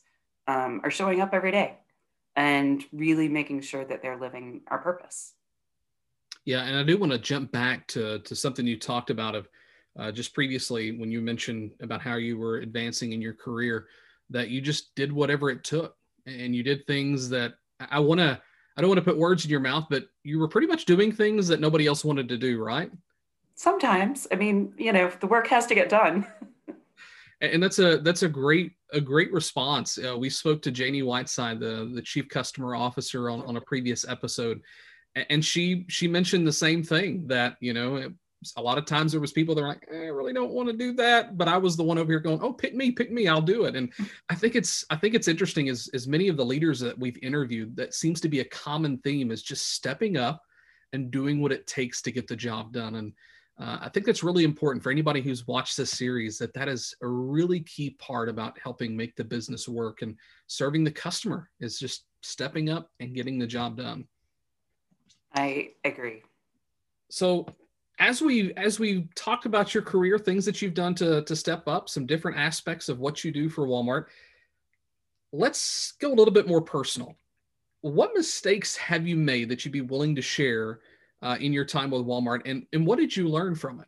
um, 0.49 0.81
are 0.85 0.91
showing 0.91 1.21
up 1.21 1.33
every 1.33 1.53
day 1.53 1.77
and 2.35 2.85
really 2.93 3.29
making 3.29 3.63
sure 3.63 3.85
that 3.85 4.03
they're 4.03 4.19
living 4.19 4.63
our 4.69 4.79
purpose. 4.79 5.35
Yeah, 6.45 6.63
and 6.63 6.77
I 6.77 6.83
do 6.83 6.97
want 6.99 7.13
to 7.13 7.19
jump 7.19 7.51
back 7.51 7.87
to, 7.89 8.21
to 8.21 8.37
something 8.37 8.67
you 8.67 8.79
talked 8.79 9.11
about 9.11 9.35
of 9.35 9.49
uh, 9.99 10.13
just 10.13 10.35
previously 10.35 10.97
when 10.99 11.11
you 11.11 11.21
mentioned 11.21 11.71
about 11.81 12.01
how 12.01 12.17
you 12.17 12.39
were 12.39 12.59
advancing 12.59 13.13
in 13.13 13.21
your 13.21 13.35
career 13.35 13.87
that 14.31 14.49
you 14.49 14.61
just 14.61 14.95
did 14.95 15.13
whatever 15.13 15.51
it 15.51 15.65
took 15.65 15.97
and 16.27 16.55
you 16.55 16.63
did 16.63 16.87
things 16.87 17.29
that 17.29 17.55
i 17.91 17.99
want 17.99 18.19
to 18.21 18.41
i 18.77 18.81
don't 18.81 18.91
want 18.91 18.99
to 18.99 19.05
put 19.05 19.19
words 19.19 19.45
in 19.45 19.51
your 19.51 19.61
mouth 19.61 19.87
but 19.89 20.07
you 20.25 20.39
were 20.39 20.49
pretty 20.49 20.67
much 20.67 20.85
doing 20.85 21.13
things 21.13 21.49
that 21.49 21.61
nobody 21.61 21.87
else 21.87 22.05
wanted 22.05 22.29
to 22.29 22.37
do 22.37 22.63
right? 22.63 22.91
Sometimes. 23.55 24.27
I 24.31 24.35
mean 24.37 24.73
you 24.77 24.93
know 24.93 25.11
the 25.21 25.27
work 25.27 25.47
has 25.49 25.67
to 25.67 25.75
get 25.75 25.89
done. 25.89 26.27
And 27.43 27.63
that's 27.63 27.79
a 27.79 27.99
that's 27.99 28.23
a 28.23 28.31
great 28.31 28.73
a 28.95 29.01
great 29.01 29.31
response. 29.31 29.99
Uh, 29.99 30.17
we 30.17 30.31
spoke 30.31 30.63
to 30.63 30.71
Janey 30.71 31.03
Whiteside 31.03 31.61
the 31.61 31.91
the 31.95 32.01
chief 32.01 32.31
customer 32.31 32.75
officer 32.75 33.29
on, 33.29 33.43
on 33.43 33.59
a 33.59 33.61
previous 33.61 34.09
episode 34.09 34.63
and 35.31 35.45
she 35.45 35.87
she 35.89 36.07
mentioned 36.07 36.47
the 36.47 36.53
same 36.53 36.83
thing 36.83 37.27
that 37.27 37.57
you 37.61 37.73
know 37.73 38.13
a 38.57 38.63
lot 38.63 38.79
of 38.79 38.85
times 38.85 39.13
there 39.13 39.21
was 39.21 39.33
people 39.33 39.55
that 39.55 39.63
were 39.63 39.69
like, 39.69 39.87
eh, 39.91 40.05
I 40.05 40.07
really 40.07 40.33
don't 40.33 40.53
want 40.53 40.69
to 40.69 40.77
do 40.77 40.93
that, 40.95 41.37
but 41.37 41.49
I 41.49 41.57
was 41.57 41.77
the 41.77 41.83
one 41.83 41.99
over 41.99 42.13
here 42.13 42.21
going, 42.21 42.41
oh, 42.43 42.53
pick 42.53 42.75
me, 42.75 42.91
pick 42.91 43.11
me, 43.11 43.29
I'll 43.29 43.41
do 43.41 43.65
it. 43.65 43.77
And 43.77 43.93
I 44.29 44.35
think 44.35 44.55
it's 44.55 44.85
I 44.91 44.97
think 44.97 45.15
it's 45.15 45.29
interesting 45.29 45.69
as 45.69 45.89
as 45.95 46.07
many 46.07 46.29
of 46.29 46.37
the 46.37 46.45
leaders 46.45 46.81
that 46.81 46.99
we've 46.99 47.19
interviewed 47.23 47.77
that 47.77 47.95
seems 47.95 48.21
to 48.21 48.29
be 48.29 48.41
a 48.41 48.45
common 48.45 48.99
theme 48.99 49.31
is 49.31 49.43
just 49.43 49.73
stepping 49.73 50.17
up 50.17 50.43
and 50.93 51.11
doing 51.11 51.41
what 51.41 51.53
it 51.53 51.67
takes 51.67 52.01
to 52.03 52.13
get 52.13 52.29
the 52.29 52.37
job 52.37 52.73
done. 52.73 52.97
And 52.97 53.13
uh, 53.59 53.79
I 53.81 53.89
think 53.89 54.05
that's 54.05 54.23
really 54.23 54.45
important 54.45 54.83
for 54.83 54.93
anybody 54.93 55.23
who's 55.23 55.47
watched 55.47 55.77
this 55.77 55.91
series 55.91 56.37
that 56.39 56.53
that 56.55 56.69
is 56.69 56.95
a 57.03 57.09
really 57.09 57.61
key 57.61 57.91
part 57.91 58.29
about 58.29 58.59
helping 58.59 58.97
make 58.97 59.17
the 59.17 59.25
business 59.25 59.67
work 59.67 60.03
and 60.03 60.17
serving 60.47 60.85
the 60.85 60.91
customer 60.91 61.51
is 61.59 61.79
just 61.79 62.05
stepping 62.23 62.69
up 62.69 62.91
and 63.01 63.15
getting 63.15 63.39
the 63.39 63.47
job 63.47 63.79
done. 63.79 64.07
I 65.35 65.71
agree. 65.85 66.23
So 67.11 67.47
as 67.99 68.21
we 68.21 68.53
as 68.55 68.79
we 68.79 69.09
talk 69.15 69.47
about 69.47 69.73
your 69.73 69.83
career 69.83 70.19
things 70.19 70.45
that 70.45 70.61
you've 70.61 70.75
done 70.75 70.95
to 70.95 71.23
to 71.23 71.35
step 71.35 71.67
up 71.67 71.89
some 71.89 72.07
different 72.07 72.37
aspects 72.37 72.89
of 72.89 72.99
what 72.99 73.25
you 73.25 73.33
do 73.33 73.49
for 73.49 73.67
walmart 73.67 74.07
let's 75.37 75.93
go 75.93 76.13
a 76.13 76.15
little 76.15 76.33
bit 76.33 76.49
more 76.49 76.61
personal. 76.61 77.17
What 77.83 78.13
mistakes 78.15 78.77
have 78.77 79.07
you 79.07 79.17
made 79.17 79.49
that 79.51 79.65
you'd 79.65 79.73
be 79.73 79.81
willing 79.81 80.15
to 80.17 80.23
share 80.23 80.81
uh, 81.23 81.37
in 81.41 81.53
your 81.53 81.65
time 81.65 81.91
with 81.91 82.03
walmart 82.03 82.43
and 82.45 82.67
and 82.73 82.87
what 82.87 82.99
did 82.99 83.17
you 83.17 83.29
learn 83.29 83.55
from 83.55 83.81
it? 83.81 83.87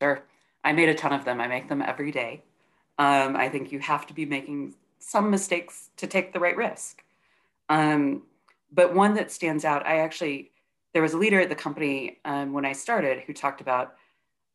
Sure. 0.00 0.24
I 0.64 0.72
made 0.72 0.88
a 0.88 0.94
ton 0.94 1.12
of 1.12 1.24
them. 1.24 1.40
I 1.40 1.48
make 1.48 1.68
them 1.68 1.82
every 1.82 2.10
day. 2.10 2.42
Um, 2.98 3.36
i 3.36 3.48
think 3.48 3.72
you 3.72 3.78
have 3.80 4.06
to 4.06 4.14
be 4.14 4.26
making 4.26 4.74
some 4.98 5.30
mistakes 5.30 5.90
to 5.96 6.06
take 6.06 6.32
the 6.32 6.38
right 6.38 6.56
risk. 6.56 7.02
Um, 7.68 8.22
but 8.70 8.94
one 8.94 9.14
that 9.14 9.30
stands 9.30 9.64
out 9.64 9.86
i 9.86 9.98
actually 9.98 10.51
there 10.94 11.02
was 11.02 11.14
a 11.14 11.18
leader 11.18 11.40
at 11.40 11.48
the 11.48 11.54
company 11.54 12.18
um, 12.24 12.52
when 12.52 12.64
I 12.64 12.72
started 12.72 13.22
who 13.26 13.32
talked 13.32 13.60
about 13.60 13.94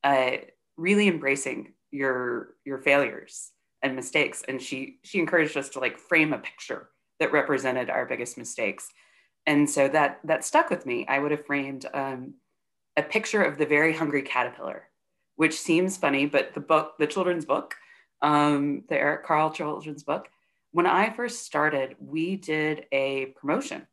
uh, 0.04 0.32
really 0.78 1.08
embracing 1.08 1.74
your 1.92 2.56
your 2.66 2.78
failures 2.78 3.52
and 3.82 3.96
mistakes, 3.96 4.44
and 4.48 4.62
she 4.62 5.00
she 5.04 5.20
encouraged 5.20 5.58
us 5.58 5.70
to 5.70 5.80
like 5.80 5.98
frame 5.98 6.34
a 6.34 6.38
picture 6.38 6.90
that 7.20 7.32
represented 7.32 7.90
our 7.90 8.06
biggest 8.06 8.38
mistakes, 8.38 8.90
and 9.46 9.70
so 9.70 9.88
that 9.88 10.20
that 10.24 10.46
stuck 10.46 10.70
with 10.70 10.86
me. 10.86 11.06
I 11.08 11.20
would 11.20 11.32
have 11.32 11.46
framed 11.46 11.86
um, 11.94 12.36
a 12.96 13.04
picture 13.04 13.44
of 13.44 13.58
the 13.58 13.66
very 13.66 13.94
hungry 13.94 14.22
caterpillar, 14.22 14.84
which 15.36 15.60
seems 15.60 15.98
funny, 15.98 16.26
but 16.26 16.54
the 16.54 16.60
book, 16.60 16.94
the 17.00 17.08
children's 17.08 17.46
book, 17.46 17.76
um, 18.22 18.84
the 18.90 18.96
Eric 18.98 19.26
Carle 19.26 19.52
children's 19.52 20.04
book. 20.04 20.28
When 20.72 20.86
I 20.86 21.10
first 21.10 21.46
started, 21.46 21.96
we 22.00 22.36
did 22.36 22.86
a 22.92 23.28
promotion 23.38 23.88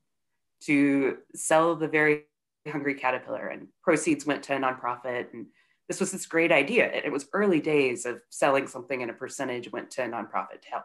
to 0.64 1.18
sell 1.34 1.76
the 1.76 1.88
very 1.88 2.24
Hungry 2.70 2.94
Caterpillar, 2.94 3.48
and 3.48 3.68
proceeds 3.82 4.26
went 4.26 4.42
to 4.44 4.56
a 4.56 4.58
nonprofit. 4.58 5.32
And 5.32 5.46
this 5.88 6.00
was 6.00 6.12
this 6.12 6.26
great 6.26 6.52
idea. 6.52 6.90
It, 6.90 7.04
it 7.06 7.12
was 7.12 7.28
early 7.32 7.60
days 7.60 8.06
of 8.06 8.20
selling 8.30 8.66
something 8.66 9.02
and 9.02 9.10
a 9.10 9.14
percentage 9.14 9.70
went 9.70 9.90
to 9.92 10.04
a 10.04 10.08
nonprofit 10.08 10.62
to 10.62 10.70
help. 10.70 10.84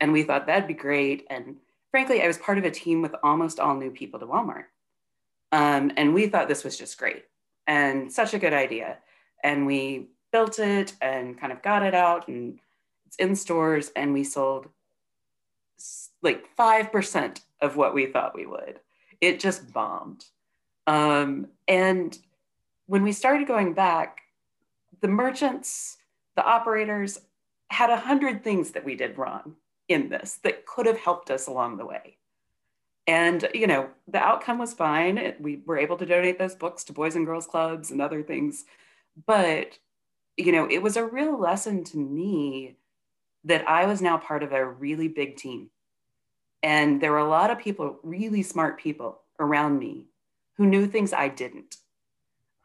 And 0.00 0.12
we 0.12 0.22
thought 0.22 0.46
that'd 0.46 0.68
be 0.68 0.74
great. 0.74 1.26
And 1.30 1.56
frankly, 1.90 2.22
I 2.22 2.26
was 2.26 2.38
part 2.38 2.58
of 2.58 2.64
a 2.64 2.70
team 2.70 3.02
with 3.02 3.14
almost 3.22 3.60
all 3.60 3.76
new 3.76 3.90
people 3.90 4.18
to 4.20 4.26
Walmart. 4.26 4.64
Um, 5.52 5.92
and 5.96 6.14
we 6.14 6.26
thought 6.26 6.48
this 6.48 6.64
was 6.64 6.76
just 6.76 6.98
great 6.98 7.24
and 7.66 8.12
such 8.12 8.34
a 8.34 8.38
good 8.38 8.52
idea. 8.52 8.98
And 9.42 9.66
we 9.66 10.08
built 10.32 10.58
it 10.58 10.94
and 11.00 11.38
kind 11.38 11.52
of 11.52 11.62
got 11.62 11.84
it 11.84 11.94
out 11.94 12.26
and 12.28 12.58
it's 13.06 13.16
in 13.16 13.36
stores 13.36 13.92
and 13.94 14.12
we 14.12 14.24
sold 14.24 14.68
like 16.22 16.44
5% 16.56 17.40
of 17.60 17.76
what 17.76 17.94
we 17.94 18.06
thought 18.06 18.34
we 18.34 18.46
would. 18.46 18.80
It 19.20 19.38
just 19.38 19.72
bombed. 19.72 20.24
Um, 20.86 21.48
and 21.66 22.16
when 22.86 23.02
we 23.02 23.12
started 23.12 23.46
going 23.46 23.74
back, 23.74 24.20
the 25.00 25.08
merchants, 25.08 25.96
the 26.36 26.44
operators, 26.44 27.18
had 27.70 27.90
a 27.90 27.96
hundred 27.96 28.44
things 28.44 28.72
that 28.72 28.84
we 28.84 28.94
did 28.94 29.18
wrong 29.18 29.56
in 29.88 30.08
this 30.08 30.38
that 30.44 30.66
could 30.66 30.86
have 30.86 30.98
helped 30.98 31.30
us 31.30 31.46
along 31.46 31.76
the 31.76 31.86
way. 31.86 32.16
And, 33.06 33.48
you 33.52 33.66
know, 33.66 33.90
the 34.08 34.18
outcome 34.18 34.58
was 34.58 34.72
fine. 34.72 35.34
We 35.38 35.60
were 35.66 35.78
able 35.78 35.96
to 35.98 36.06
donate 36.06 36.38
those 36.38 36.54
books 36.54 36.84
to 36.84 36.92
Boys 36.92 37.16
and 37.16 37.26
Girls 37.26 37.46
Clubs 37.46 37.90
and 37.90 38.00
other 38.00 38.22
things. 38.22 38.64
But, 39.26 39.78
you 40.36 40.52
know, 40.52 40.66
it 40.70 40.82
was 40.82 40.96
a 40.96 41.04
real 41.04 41.38
lesson 41.38 41.84
to 41.84 41.98
me 41.98 42.76
that 43.44 43.68
I 43.68 43.84
was 43.86 44.00
now 44.00 44.16
part 44.16 44.42
of 44.42 44.52
a 44.52 44.66
really 44.66 45.08
big 45.08 45.36
team. 45.36 45.70
And 46.62 47.00
there 47.00 47.12
were 47.12 47.18
a 47.18 47.28
lot 47.28 47.50
of 47.50 47.58
people, 47.58 47.98
really 48.02 48.42
smart 48.42 48.78
people 48.78 49.20
around 49.38 49.78
me 49.78 50.06
who 50.56 50.66
knew 50.66 50.86
things 50.86 51.12
I 51.12 51.28
didn't. 51.28 51.76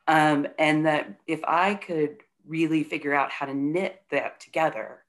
Um, 0.07 0.47
and 0.57 0.85
that 0.85 1.19
if 1.27 1.41
I 1.43 1.75
could 1.75 2.17
really 2.47 2.83
figure 2.83 3.13
out 3.13 3.31
how 3.31 3.45
to 3.45 3.53
knit 3.53 4.01
that 4.09 4.39
together, 4.39 5.03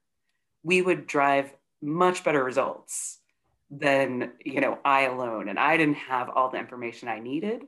we 0.63 0.81
would 0.81 1.07
drive 1.07 1.53
much 1.81 2.23
better 2.23 2.43
results 2.43 3.19
than 3.71 4.33
you 4.43 4.61
know 4.61 4.77
I 4.83 5.03
alone. 5.03 5.49
And 5.49 5.57
I 5.57 5.77
didn't 5.77 5.95
have 5.95 6.29
all 6.29 6.49
the 6.49 6.59
information 6.59 7.07
I 7.07 7.19
needed, 7.19 7.63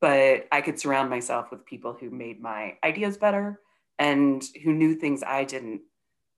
but 0.00 0.46
I 0.52 0.60
could 0.60 0.78
surround 0.78 1.10
myself 1.10 1.50
with 1.50 1.64
people 1.64 1.96
who 1.98 2.10
made 2.10 2.40
my 2.40 2.76
ideas 2.84 3.16
better 3.16 3.60
and 3.98 4.44
who 4.62 4.72
knew 4.72 4.94
things 4.94 5.22
I 5.22 5.44
didn't. 5.44 5.82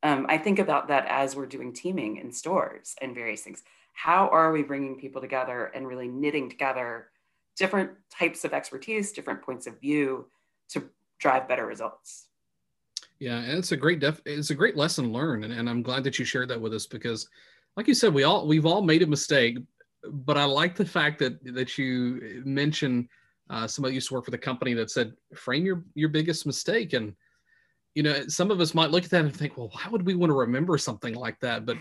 Um, 0.02 0.26
I 0.28 0.38
think 0.38 0.58
about 0.58 0.88
that 0.88 1.06
as 1.08 1.34
we're 1.34 1.46
doing 1.46 1.72
teaming 1.72 2.18
in 2.18 2.30
stores 2.30 2.94
and 3.00 3.14
various 3.14 3.42
things. 3.42 3.62
How 3.94 4.28
are 4.28 4.52
we 4.52 4.62
bringing 4.62 4.96
people 4.96 5.20
together 5.20 5.66
and 5.74 5.86
really 5.86 6.08
knitting 6.08 6.50
together 6.50 7.08
different 7.56 7.90
types 8.10 8.44
of 8.44 8.52
expertise, 8.52 9.12
different 9.12 9.42
points 9.42 9.66
of 9.66 9.80
view 9.80 10.26
to 10.70 10.88
drive 11.18 11.48
better 11.48 11.66
results? 11.66 12.28
Yeah, 13.18 13.38
and 13.38 13.58
it's 13.58 13.72
a 13.72 13.76
great 13.76 14.00
def- 14.00 14.22
it's 14.26 14.50
a 14.50 14.54
great 14.54 14.76
lesson 14.76 15.12
learned, 15.12 15.44
and, 15.44 15.54
and 15.54 15.68
I'm 15.70 15.82
glad 15.82 16.04
that 16.04 16.18
you 16.18 16.24
shared 16.24 16.48
that 16.50 16.60
with 16.60 16.74
us 16.74 16.86
because, 16.86 17.28
like 17.76 17.86
you 17.86 17.94
said, 17.94 18.12
we 18.12 18.24
all 18.24 18.46
we've 18.46 18.66
all 18.66 18.82
made 18.82 19.02
a 19.02 19.06
mistake, 19.06 19.58
but 20.04 20.36
I 20.36 20.44
like 20.44 20.74
the 20.74 20.84
fact 20.84 21.20
that 21.20 21.42
that 21.54 21.78
you 21.78 22.42
mentioned 22.44 23.08
uh, 23.50 23.66
somebody 23.66 23.94
used 23.94 24.08
to 24.08 24.14
work 24.14 24.24
for 24.24 24.30
the 24.30 24.38
company 24.38 24.74
that 24.74 24.90
said 24.90 25.14
frame 25.34 25.64
your 25.64 25.84
your 25.94 26.08
biggest 26.08 26.44
mistake, 26.44 26.92
and 26.92 27.14
you 27.94 28.02
know 28.02 28.26
some 28.26 28.50
of 28.50 28.60
us 28.60 28.74
might 28.74 28.90
look 28.90 29.04
at 29.04 29.10
that 29.10 29.24
and 29.24 29.34
think, 29.34 29.56
well, 29.56 29.70
why 29.72 29.88
would 29.90 30.04
we 30.04 30.14
want 30.14 30.30
to 30.30 30.36
remember 30.36 30.76
something 30.76 31.14
like 31.14 31.38
that? 31.40 31.64
But 31.64 31.76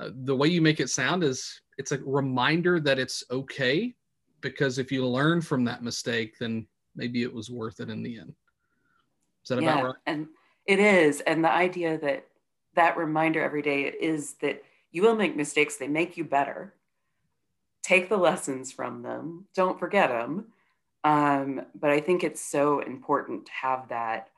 uh, 0.00 0.10
the 0.24 0.34
way 0.34 0.48
you 0.48 0.62
make 0.62 0.80
it 0.80 0.88
sound 0.88 1.22
is 1.22 1.60
it's 1.76 1.92
a 1.92 1.98
reminder 1.98 2.80
that 2.80 2.98
it's 2.98 3.22
okay 3.30 3.94
because 4.40 4.78
if 4.78 4.92
you 4.92 5.06
learn 5.06 5.40
from 5.40 5.64
that 5.64 5.82
mistake, 5.82 6.38
then 6.38 6.66
maybe 6.94 7.22
it 7.22 7.32
was 7.32 7.50
worth 7.50 7.80
it 7.80 7.90
in 7.90 8.02
the 8.02 8.18
end. 8.18 8.34
Is 9.44 9.48
that 9.48 9.62
yeah, 9.62 9.72
about 9.74 9.84
right? 9.84 9.94
And 10.06 10.28
it 10.66 10.78
is. 10.78 11.20
And 11.22 11.44
the 11.44 11.50
idea 11.50 11.98
that 11.98 12.26
that 12.74 12.96
reminder 12.96 13.42
every 13.42 13.62
day 13.62 13.84
is 13.84 14.34
that 14.34 14.62
you 14.90 15.02
will 15.02 15.16
make 15.16 15.36
mistakes, 15.36 15.76
they 15.76 15.88
make 15.88 16.16
you 16.16 16.24
better. 16.24 16.74
Take 17.82 18.08
the 18.08 18.16
lessons 18.16 18.72
from 18.72 19.02
them, 19.02 19.46
don't 19.54 19.78
forget 19.78 20.10
them. 20.10 20.46
Um, 21.04 21.62
but 21.74 21.90
I 21.90 22.00
think 22.00 22.22
it's 22.22 22.40
so 22.40 22.80
important 22.80 23.46
to 23.46 23.52
have 23.52 23.88
that 23.88 24.28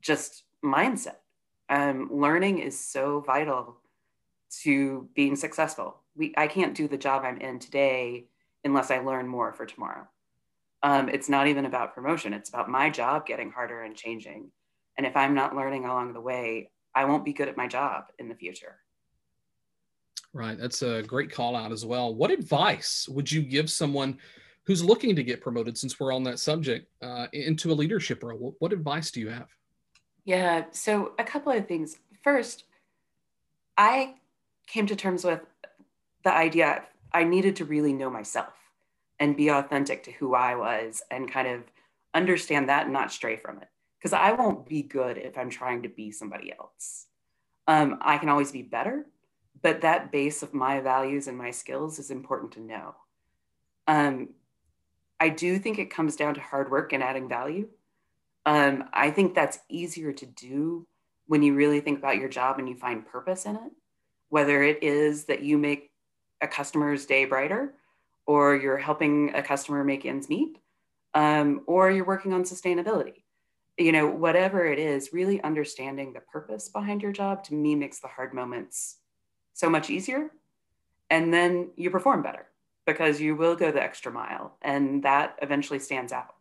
just 0.00 0.44
mindset. 0.64 1.16
Um, 1.68 2.08
learning 2.12 2.58
is 2.58 2.78
so 2.78 3.20
vital 3.20 3.76
to 4.62 5.08
being 5.14 5.36
successful. 5.36 5.96
We, 6.16 6.34
I 6.36 6.46
can't 6.46 6.74
do 6.74 6.88
the 6.88 6.96
job 6.96 7.22
I'm 7.24 7.38
in 7.38 7.58
today 7.58 8.26
unless 8.64 8.90
I 8.90 8.98
learn 8.98 9.28
more 9.28 9.52
for 9.52 9.66
tomorrow. 9.66 10.06
Um, 10.82 11.08
it's 11.08 11.28
not 11.28 11.46
even 11.46 11.64
about 11.64 11.94
promotion, 11.94 12.32
it's 12.32 12.48
about 12.48 12.68
my 12.68 12.90
job 12.90 13.26
getting 13.26 13.50
harder 13.50 13.82
and 13.82 13.96
changing. 13.96 14.50
And 14.96 15.06
if 15.06 15.16
I'm 15.16 15.34
not 15.34 15.56
learning 15.56 15.84
along 15.84 16.12
the 16.12 16.20
way, 16.20 16.70
I 16.94 17.04
won't 17.06 17.24
be 17.24 17.32
good 17.32 17.48
at 17.48 17.56
my 17.56 17.66
job 17.66 18.04
in 18.18 18.28
the 18.28 18.34
future. 18.34 18.76
Right. 20.32 20.58
That's 20.58 20.82
a 20.82 21.02
great 21.02 21.30
call 21.30 21.54
out 21.54 21.72
as 21.72 21.86
well. 21.86 22.14
What 22.14 22.30
advice 22.30 23.08
would 23.08 23.30
you 23.30 23.40
give 23.42 23.70
someone 23.70 24.18
who's 24.66 24.82
looking 24.82 25.14
to 25.14 25.22
get 25.22 25.40
promoted, 25.40 25.78
since 25.78 26.00
we're 26.00 26.12
on 26.12 26.24
that 26.24 26.38
subject, 26.38 26.88
uh, 27.02 27.28
into 27.32 27.70
a 27.70 27.74
leadership 27.74 28.22
role? 28.22 28.38
What, 28.38 28.54
what 28.58 28.72
advice 28.72 29.10
do 29.10 29.20
you 29.20 29.28
have? 29.28 29.48
Yeah. 30.24 30.64
So, 30.72 31.12
a 31.18 31.24
couple 31.24 31.52
of 31.52 31.68
things. 31.68 31.96
First, 32.22 32.64
I 33.76 34.14
came 34.66 34.86
to 34.86 34.96
terms 34.96 35.24
with 35.24 35.40
the 36.24 36.32
idea 36.32 36.84
I 37.14 37.24
needed 37.24 37.56
to 37.56 37.64
really 37.64 37.92
know 37.92 38.10
myself 38.10 38.52
and 39.20 39.36
be 39.36 39.48
authentic 39.48 40.02
to 40.02 40.12
who 40.12 40.34
I 40.34 40.56
was 40.56 41.00
and 41.10 41.30
kind 41.30 41.46
of 41.46 41.62
understand 42.12 42.68
that 42.68 42.84
and 42.84 42.92
not 42.92 43.12
stray 43.12 43.36
from 43.36 43.58
it 43.58 43.68
because 43.98 44.12
I 44.12 44.32
won't 44.32 44.68
be 44.68 44.82
good 44.82 45.16
if 45.16 45.38
I'm 45.38 45.48
trying 45.48 45.82
to 45.84 45.88
be 45.88 46.10
somebody 46.10 46.52
else. 46.52 47.06
Um, 47.68 47.98
I 48.02 48.18
can 48.18 48.28
always 48.28 48.52
be 48.52 48.62
better, 48.62 49.06
but 49.62 49.80
that 49.80 50.12
base 50.12 50.42
of 50.42 50.52
my 50.52 50.80
values 50.80 51.28
and 51.28 51.38
my 51.38 51.52
skills 51.52 51.98
is 51.98 52.10
important 52.10 52.52
to 52.52 52.60
know. 52.60 52.94
Um, 53.86 54.30
I 55.20 55.28
do 55.30 55.58
think 55.58 55.78
it 55.78 55.90
comes 55.90 56.16
down 56.16 56.34
to 56.34 56.40
hard 56.40 56.70
work 56.70 56.92
and 56.92 57.02
adding 57.02 57.28
value. 57.28 57.68
Um, 58.44 58.84
I 58.92 59.10
think 59.10 59.34
that's 59.34 59.60
easier 59.70 60.12
to 60.12 60.26
do 60.26 60.86
when 61.26 61.42
you 61.42 61.54
really 61.54 61.80
think 61.80 61.98
about 61.98 62.18
your 62.18 62.28
job 62.28 62.58
and 62.58 62.68
you 62.68 62.76
find 62.76 63.06
purpose 63.06 63.46
in 63.46 63.56
it, 63.56 63.72
whether 64.28 64.62
it 64.62 64.82
is 64.82 65.24
that 65.26 65.42
you 65.42 65.56
make 65.56 65.90
a 66.40 66.48
customer's 66.48 67.06
day 67.06 67.24
brighter, 67.24 67.74
or 68.26 68.56
you're 68.56 68.78
helping 68.78 69.34
a 69.34 69.42
customer 69.42 69.84
make 69.84 70.04
ends 70.06 70.28
meet, 70.28 70.58
um, 71.14 71.62
or 71.66 71.90
you're 71.90 72.04
working 72.04 72.32
on 72.32 72.42
sustainability 72.42 73.24
you 73.76 73.92
know, 73.92 74.06
whatever 74.06 74.64
it 74.66 74.78
is, 74.78 75.12
really 75.12 75.42
understanding 75.42 76.12
the 76.12 76.20
purpose 76.20 76.68
behind 76.68 77.02
your 77.02 77.12
job 77.12 77.42
to 77.44 77.54
me 77.54 77.74
makes 77.74 78.00
the 78.00 78.08
hard 78.08 78.32
moments 78.32 78.98
so 79.52 79.68
much 79.68 79.90
easier. 79.90 80.30
And 81.10 81.34
then 81.34 81.70
you 81.76 81.90
perform 81.90 82.22
better 82.22 82.46
because 82.86 83.20
you 83.20 83.34
will 83.34 83.56
go 83.56 83.70
the 83.70 83.82
extra 83.82 84.12
mile 84.12 84.56
and 84.62 85.02
that 85.02 85.38
eventually 85.42 85.78
stands 85.78 86.12
out. 86.12 86.34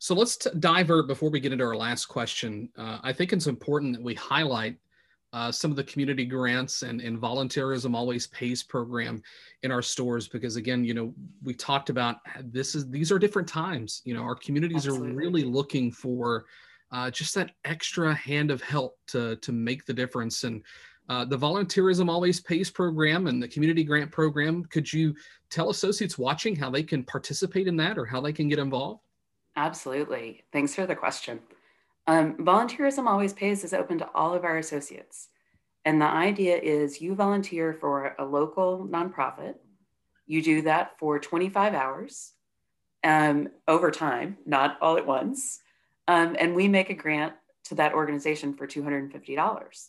So 0.00 0.14
let's 0.14 0.36
divert 0.36 1.08
before 1.08 1.30
we 1.30 1.40
get 1.40 1.52
into 1.52 1.64
our 1.64 1.76
last 1.76 2.06
question. 2.06 2.70
Uh, 2.76 2.98
I 3.02 3.12
think 3.12 3.32
it's 3.32 3.48
important 3.48 3.94
that 3.94 4.02
we 4.02 4.14
highlight 4.14 4.76
uh, 5.32 5.52
some 5.52 5.70
of 5.70 5.76
the 5.76 5.84
community 5.84 6.24
grants 6.24 6.82
and, 6.82 7.00
and 7.00 7.18
volunteerism 7.18 7.94
always 7.94 8.26
pays 8.28 8.62
program 8.62 9.22
in 9.62 9.70
our 9.70 9.82
stores 9.82 10.26
because 10.26 10.56
again 10.56 10.84
you 10.84 10.94
know 10.94 11.12
we 11.42 11.52
talked 11.52 11.90
about 11.90 12.16
this 12.44 12.74
is 12.74 12.88
these 12.88 13.12
are 13.12 13.18
different 13.18 13.48
times. 13.48 14.02
You 14.04 14.14
know 14.14 14.22
our 14.22 14.34
communities 14.34 14.86
Absolutely. 14.86 15.10
are 15.10 15.14
really 15.14 15.44
looking 15.44 15.92
for 15.92 16.46
uh, 16.92 17.10
just 17.10 17.34
that 17.34 17.52
extra 17.64 18.14
hand 18.14 18.50
of 18.50 18.62
help 18.62 18.96
to 19.08 19.36
to 19.36 19.52
make 19.52 19.84
the 19.84 19.94
difference. 19.94 20.44
And 20.44 20.64
uh, 21.10 21.24
the 21.24 21.38
volunteerism 21.38 22.08
always 22.08 22.40
pays 22.40 22.70
program 22.70 23.26
and 23.26 23.42
the 23.42 23.48
community 23.48 23.84
grant 23.84 24.10
program. 24.10 24.64
Could 24.64 24.90
you 24.90 25.14
tell 25.50 25.70
associates 25.70 26.18
watching 26.18 26.56
how 26.56 26.70
they 26.70 26.82
can 26.82 27.02
participate 27.02 27.66
in 27.66 27.76
that 27.76 27.98
or 27.98 28.04
how 28.04 28.20
they 28.20 28.32
can 28.32 28.48
get 28.48 28.58
involved? 28.58 29.00
Absolutely. 29.56 30.44
Thanks 30.52 30.74
for 30.74 30.86
the 30.86 30.94
question 30.94 31.40
um, 32.08 32.34
volunteerism 32.38 33.06
always 33.06 33.34
pays 33.34 33.62
is 33.62 33.74
open 33.74 33.98
to 33.98 34.08
all 34.14 34.32
of 34.32 34.42
our 34.42 34.56
associates. 34.56 35.28
And 35.84 36.00
the 36.00 36.06
idea 36.06 36.56
is 36.56 37.02
you 37.02 37.14
volunteer 37.14 37.74
for 37.74 38.16
a 38.18 38.24
local 38.24 38.88
nonprofit. 38.90 39.56
You 40.26 40.42
do 40.42 40.62
that 40.62 40.98
for 40.98 41.18
25 41.18 41.74
hours 41.74 42.32
um, 43.04 43.50
over 43.68 43.90
time, 43.90 44.38
not 44.46 44.78
all 44.80 44.96
at 44.96 45.06
once. 45.06 45.60
Um, 46.08 46.34
and 46.38 46.54
we 46.54 46.66
make 46.66 46.88
a 46.88 46.94
grant 46.94 47.34
to 47.64 47.74
that 47.74 47.92
organization 47.92 48.54
for 48.54 48.66
$250. 48.66 49.88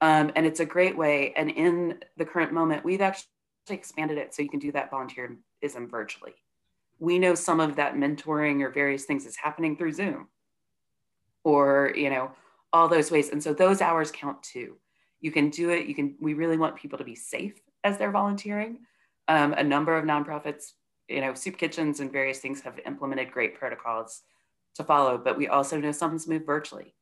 Um, 0.00 0.30
and 0.36 0.46
it's 0.46 0.60
a 0.60 0.64
great 0.64 0.96
way. 0.96 1.32
And 1.36 1.50
in 1.50 2.04
the 2.16 2.24
current 2.24 2.52
moment, 2.52 2.84
we've 2.84 3.00
actually 3.00 3.26
expanded 3.68 4.16
it 4.16 4.32
so 4.32 4.42
you 4.42 4.48
can 4.48 4.60
do 4.60 4.70
that 4.72 4.92
volunteerism 4.92 5.90
virtually. 5.90 6.34
We 7.00 7.18
know 7.18 7.34
some 7.34 7.58
of 7.58 7.74
that 7.76 7.96
mentoring 7.96 8.62
or 8.62 8.70
various 8.70 9.06
things 9.06 9.26
is 9.26 9.36
happening 9.36 9.76
through 9.76 9.92
Zoom 9.94 10.28
or 11.44 11.92
you 11.96 12.10
know 12.10 12.30
all 12.72 12.88
those 12.88 13.10
ways. 13.10 13.28
And 13.28 13.42
so 13.42 13.52
those 13.52 13.80
hours 13.80 14.10
count 14.10 14.42
too. 14.42 14.76
You 15.20 15.30
can 15.30 15.50
do 15.50 15.70
it. 15.70 15.86
You 15.86 15.94
can 15.94 16.14
we 16.20 16.34
really 16.34 16.56
want 16.56 16.76
people 16.76 16.98
to 16.98 17.04
be 17.04 17.14
safe 17.14 17.60
as 17.84 17.98
they're 17.98 18.10
volunteering. 18.10 18.78
Um, 19.28 19.52
a 19.52 19.62
number 19.62 19.96
of 19.96 20.04
nonprofits 20.04 20.72
you 21.08 21.20
know 21.20 21.34
soup 21.34 21.58
kitchens 21.58 22.00
and 22.00 22.12
various 22.12 22.38
things 22.38 22.60
have 22.62 22.78
implemented 22.86 23.30
great 23.30 23.58
protocols 23.58 24.22
to 24.74 24.84
follow 24.84 25.18
but 25.18 25.36
we 25.36 25.48
also 25.48 25.78
know 25.78 25.92
some's 25.92 26.28
moved 26.28 26.46
virtually. 26.46 26.94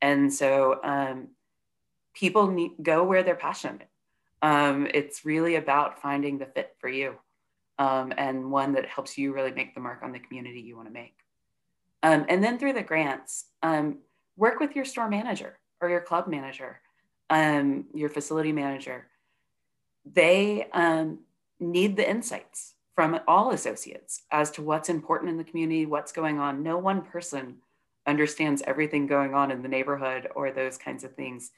And 0.00 0.32
so 0.32 0.80
um, 0.84 1.28
people 2.14 2.48
need 2.48 2.72
go 2.82 3.04
where 3.04 3.22
they're 3.22 3.34
passionate. 3.34 3.88
Um, 4.42 4.88
it's 4.94 5.24
really 5.24 5.56
about 5.56 6.00
finding 6.00 6.38
the 6.38 6.46
fit 6.46 6.76
for 6.78 6.88
you 6.88 7.16
um, 7.78 8.12
and 8.16 8.50
one 8.50 8.72
that 8.74 8.86
helps 8.86 9.18
you 9.18 9.32
really 9.32 9.52
make 9.52 9.74
the 9.74 9.80
mark 9.80 10.02
on 10.02 10.12
the 10.12 10.18
community 10.18 10.60
you 10.60 10.76
want 10.76 10.88
to 10.88 10.94
make 10.94 11.16
um, 12.02 12.26
and 12.28 12.42
then 12.42 12.58
through 12.58 12.74
the 12.74 12.82
grants, 12.82 13.46
um, 13.62 13.98
work 14.36 14.60
with 14.60 14.76
your 14.76 14.84
store 14.84 15.08
manager 15.08 15.58
or 15.80 15.88
your 15.88 16.00
club 16.00 16.28
manager, 16.28 16.80
um, 17.30 17.86
your 17.94 18.08
facility 18.08 18.52
manager. 18.52 19.08
They 20.10 20.68
um, 20.72 21.20
need 21.60 21.96
the 21.96 22.08
insights 22.08 22.74
from 22.94 23.20
all 23.28 23.50
associates 23.50 24.22
as 24.30 24.50
to 24.52 24.62
what's 24.62 24.88
important 24.88 25.30
in 25.30 25.36
the 25.36 25.44
community, 25.44 25.86
what's 25.86 26.12
going 26.12 26.38
on. 26.38 26.62
No 26.62 26.78
one 26.78 27.02
person 27.02 27.56
understands 28.06 28.62
everything 28.66 29.06
going 29.06 29.34
on 29.34 29.50
in 29.50 29.62
the 29.62 29.68
neighborhood 29.68 30.28
or 30.34 30.50
those 30.50 30.78
kinds 30.78 31.04
of 31.04 31.14
things. 31.14 31.50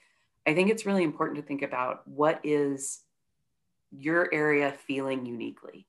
I 0.47 0.55
think 0.55 0.71
it's 0.71 0.87
really 0.87 1.05
important 1.05 1.37
to 1.37 1.43
think 1.43 1.63
about 1.63 2.07
what 2.09 2.41
is 2.43 3.01
your 3.91 4.29
area 4.33 4.73
feeling 4.87 5.27
uniquely. 5.27 5.87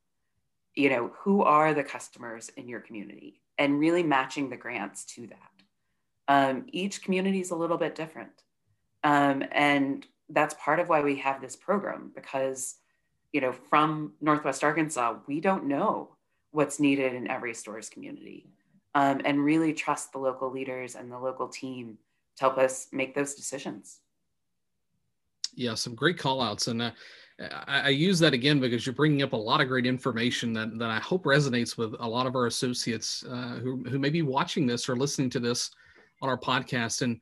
You 0.75 0.89
know, 0.89 1.11
who 1.19 1.41
are 1.41 1.73
the 1.73 1.83
customers 1.83 2.49
in 2.55 2.69
your 2.69 2.79
community 2.79 3.40
and 3.61 3.79
really 3.79 4.01
matching 4.01 4.49
the 4.49 4.57
grants 4.57 5.05
to 5.05 5.27
that. 5.27 5.37
Um, 6.27 6.65
each 6.71 7.03
community 7.03 7.41
is 7.41 7.51
a 7.51 7.55
little 7.55 7.77
bit 7.77 7.93
different. 7.93 8.41
Um, 9.03 9.43
and 9.51 10.03
that's 10.29 10.55
part 10.55 10.79
of 10.79 10.89
why 10.89 11.01
we 11.01 11.17
have 11.17 11.41
this 11.41 11.55
program 11.55 12.11
because, 12.15 12.77
you 13.31 13.39
know, 13.39 13.51
from 13.51 14.13
Northwest 14.19 14.63
Arkansas, 14.63 15.17
we 15.27 15.39
don't 15.41 15.65
know 15.65 16.15
what's 16.49 16.79
needed 16.79 17.13
in 17.13 17.29
every 17.29 17.53
store's 17.53 17.87
community 17.87 18.47
um, 18.95 19.21
and 19.25 19.45
really 19.45 19.73
trust 19.73 20.11
the 20.11 20.17
local 20.17 20.49
leaders 20.49 20.95
and 20.95 21.11
the 21.11 21.19
local 21.19 21.47
team 21.47 21.99
to 22.37 22.43
help 22.43 22.57
us 22.57 22.87
make 22.91 23.13
those 23.13 23.35
decisions. 23.35 23.99
Yeah, 25.53 25.75
some 25.75 25.93
great 25.93 26.17
call 26.17 26.41
outs. 26.41 26.65
And 26.65 26.81
uh, 26.81 26.91
I, 27.67 27.81
I, 27.81 27.89
use 27.89 28.19
that 28.19 28.33
again 28.33 28.59
because 28.59 28.85
you're 28.85 28.93
bringing 28.93 29.23
up 29.23 29.33
a 29.33 29.37
lot 29.37 29.61
of 29.61 29.67
great 29.67 29.85
information 29.85 30.53
that, 30.53 30.77
that 30.77 30.89
I 30.89 30.99
hope 30.99 31.23
resonates 31.23 31.77
with 31.77 31.95
a 31.99 32.07
lot 32.07 32.27
of 32.27 32.35
our 32.35 32.45
associates 32.45 33.23
uh, 33.29 33.59
who, 33.61 33.83
who 33.89 33.99
may 33.99 34.09
be 34.09 34.21
watching 34.21 34.67
this 34.67 34.87
or 34.87 34.95
listening 34.95 35.29
to 35.31 35.39
this 35.39 35.71
on 36.21 36.29
our 36.29 36.37
podcast. 36.37 37.01
And 37.01 37.19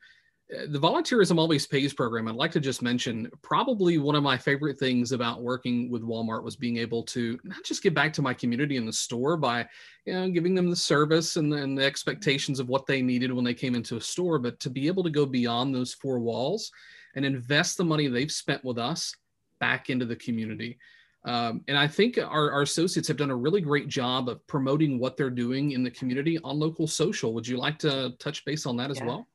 the 0.49 0.79
volunteerism 0.79 1.37
always 1.37 1.67
pays 1.67 1.93
program 1.93 2.27
i'd 2.27 2.33
like 2.33 2.51
to 2.51 2.59
just 2.59 2.81
mention 2.81 3.29
probably 3.43 3.99
one 3.99 4.15
of 4.15 4.23
my 4.23 4.35
favorite 4.35 4.79
things 4.79 5.11
about 5.11 5.43
working 5.43 5.91
with 5.91 6.01
walmart 6.01 6.43
was 6.43 6.55
being 6.55 6.77
able 6.77 7.03
to 7.03 7.39
not 7.43 7.63
just 7.63 7.83
give 7.83 7.93
back 7.93 8.11
to 8.11 8.23
my 8.23 8.33
community 8.33 8.75
in 8.75 8.85
the 8.85 8.91
store 8.91 9.37
by 9.37 9.63
you 10.05 10.13
know 10.13 10.27
giving 10.27 10.55
them 10.55 10.69
the 10.69 10.75
service 10.75 11.35
and, 11.35 11.53
and 11.53 11.77
the 11.77 11.85
expectations 11.85 12.59
of 12.59 12.67
what 12.67 12.87
they 12.87 12.99
needed 12.99 13.31
when 13.31 13.45
they 13.45 13.53
came 13.53 13.75
into 13.75 13.97
a 13.97 14.01
store 14.01 14.39
but 14.39 14.59
to 14.59 14.71
be 14.71 14.87
able 14.87 15.03
to 15.03 15.11
go 15.11 15.23
beyond 15.23 15.73
those 15.73 15.93
four 15.93 16.17
walls 16.17 16.71
and 17.15 17.23
invest 17.23 17.77
the 17.77 17.85
money 17.85 18.07
they've 18.07 18.31
spent 18.31 18.63
with 18.65 18.79
us 18.79 19.13
back 19.59 19.89
into 19.89 20.05
the 20.05 20.15
community 20.15 20.77
um, 21.25 21.63
and 21.67 21.77
I 21.77 21.87
think 21.87 22.17
our, 22.17 22.51
our, 22.51 22.61
associates 22.61 23.07
have 23.09 23.17
done 23.17 23.29
a 23.29 23.35
really 23.35 23.59
great 23.59 23.89
job 23.89 24.29
of 24.29 24.45
promoting 24.47 24.99
what 24.99 25.17
they're 25.17 25.29
doing 25.29 25.71
in 25.71 25.83
the 25.83 25.91
community 25.91 26.39
on 26.45 26.57
local 26.57 26.87
social. 26.87 27.33
Would 27.33 27.45
you 27.45 27.57
like 27.57 27.77
to 27.79 28.11
touch 28.19 28.45
base 28.45 28.65
on 28.65 28.77
that 28.77 28.89
as 28.89 28.99
yeah. 28.99 29.05
well? 29.05 29.27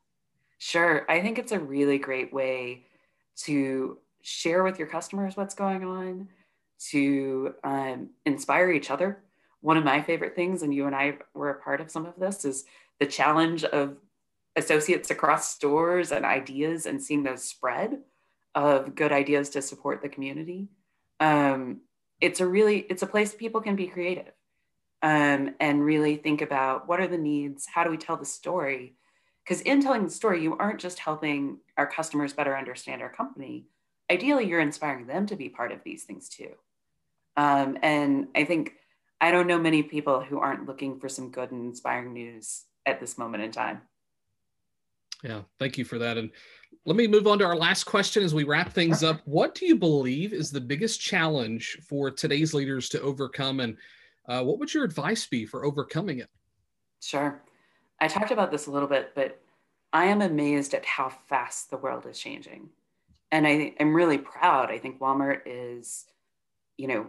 Sure. 0.59 1.05
I 1.11 1.21
think 1.21 1.39
it's 1.39 1.53
a 1.53 1.59
really 1.59 1.99
great 1.99 2.33
way 2.33 2.87
to 3.43 3.99
share 4.23 4.65
with 4.65 4.79
your 4.79 4.89
customers 4.89 5.37
what's 5.37 5.55
going 5.55 5.85
on, 5.85 6.29
to 6.91 7.55
um, 7.65 8.11
inspire 8.25 8.71
each 8.71 8.91
other. 8.91 9.23
One 9.61 9.77
of 9.77 9.85
my 9.85 10.01
favorite 10.01 10.35
things, 10.35 10.63
and 10.63 10.75
you 10.75 10.87
and 10.87 10.97
I 10.97 11.19
were 11.35 11.51
a 11.51 11.61
part 11.61 11.83
of 11.83 11.91
some 11.91 12.07
of 12.07 12.15
this, 12.17 12.47
is 12.47 12.65
the 12.99 13.07
challenge 13.07 13.63
of 13.65 13.99
associates 14.57 15.11
across 15.11 15.55
stores 15.55 16.13
and 16.13 16.25
ideas 16.25 16.87
and 16.87 17.03
seeing 17.03 17.25
those 17.25 17.45
spread 17.45 17.99
of 18.55 18.95
good 18.95 19.13
ideas 19.13 19.51
to 19.51 19.63
support 19.63 20.03
the 20.03 20.09
community. 20.09 20.69
Um, 21.21 21.81
it's 22.21 22.41
a 22.41 22.47
really 22.47 22.81
it's 22.89 23.03
a 23.03 23.07
place 23.07 23.35
people 23.35 23.61
can 23.61 23.77
be 23.77 23.87
creative 23.87 24.33
um, 25.03 25.55
and 25.61 25.85
really 25.85 26.17
think 26.17 26.43
about 26.43 26.89
what 26.89 27.01
are 27.01 27.09
the 27.09 27.19
needs, 27.19 27.67
how 27.67 27.85
do 27.85 27.91
we 27.91 27.97
tell 27.97 28.17
the 28.17 28.25
story 28.25 28.97
because 29.45 29.61
in 29.61 29.83
telling 29.83 30.05
the 30.05 30.11
story, 30.11 30.43
you 30.43 30.57
aren't 30.57 30.81
just 30.81 30.99
helping 30.99 31.59
our 31.77 31.87
customers 31.87 32.33
better 32.33 32.57
understand 32.57 33.03
our 33.03 33.13
company. 33.13 33.67
Ideally, 34.11 34.47
you're 34.47 34.61
inspiring 34.61 35.07
them 35.07 35.27
to 35.27 35.37
be 35.37 35.49
part 35.51 35.71
of 35.71 35.81
these 35.85 36.05
things 36.05 36.29
too. 36.29 36.51
Um, 37.37 37.77
and 37.83 38.29
I 38.35 38.45
think 38.45 38.73
I 39.21 39.31
don't 39.31 39.47
know 39.47 39.59
many 39.59 39.83
people 39.83 40.23
who 40.23 40.39
aren't 40.39 40.67
looking 40.67 40.99
for 40.99 41.09
some 41.09 41.31
good 41.31 41.51
and 41.51 41.67
inspiring 41.67 42.13
news 42.15 42.65
at 42.87 43.01
this 43.01 43.19
moment 43.19 43.43
in 43.43 43.53
time. 43.53 43.83
Yeah, 45.23 45.43
thank 45.59 45.79
you 45.79 45.85
for 45.85 45.99
that. 45.99 46.17
And 46.17 46.31
let 46.87 46.97
me 46.97 47.07
move 47.07 47.27
on 47.27 47.39
to 47.39 47.47
our 47.47 47.57
last 47.57 47.85
question 47.85 48.23
as 48.23 48.35
we 48.35 48.45
wrap 48.45 48.73
things 48.73 49.03
up. 49.03 49.21
What 49.25 49.55
do 49.55 49.67
you 49.67 49.77
believe 49.77 50.33
is 50.33 50.51
the 50.51 50.61
biggest 50.61 51.01
challenge 51.01 51.79
for 51.89 52.11
today's 52.11 52.53
leaders 52.53 52.91
to 52.91 53.01
overcome? 53.01 53.61
And 53.61 53.77
uh, 54.29 54.43
what 54.43 54.59
would 54.59 54.73
your 54.73 54.85
advice 54.85 55.27
be 55.27 55.47
for 55.47 55.65
overcoming 55.65 56.19
it? 56.19 56.29
Sure. 57.01 57.43
I 58.01 58.09
talked 58.09 58.33
about 58.33 58.51
this 58.51 58.67
a 58.67 58.71
little 58.71 58.89
bit, 58.89 59.13
but 59.15 59.41
I 59.93 60.07
am 60.07 60.21
amazed 60.21 60.75
at 60.75 60.85
how 60.85 61.09
fast 61.09 61.71
the 61.71 61.79
world 61.79 62.05
is 62.07 62.19
changing. 62.19 62.69
And 63.33 63.47
I 63.47 63.75
am 63.81 63.95
really 63.95 64.19
proud. 64.19 64.71
I 64.71 64.79
think 64.79 65.01
Walmart 65.01 65.41
is, 65.47 66.05
you 66.77 66.87
know, 66.87 67.07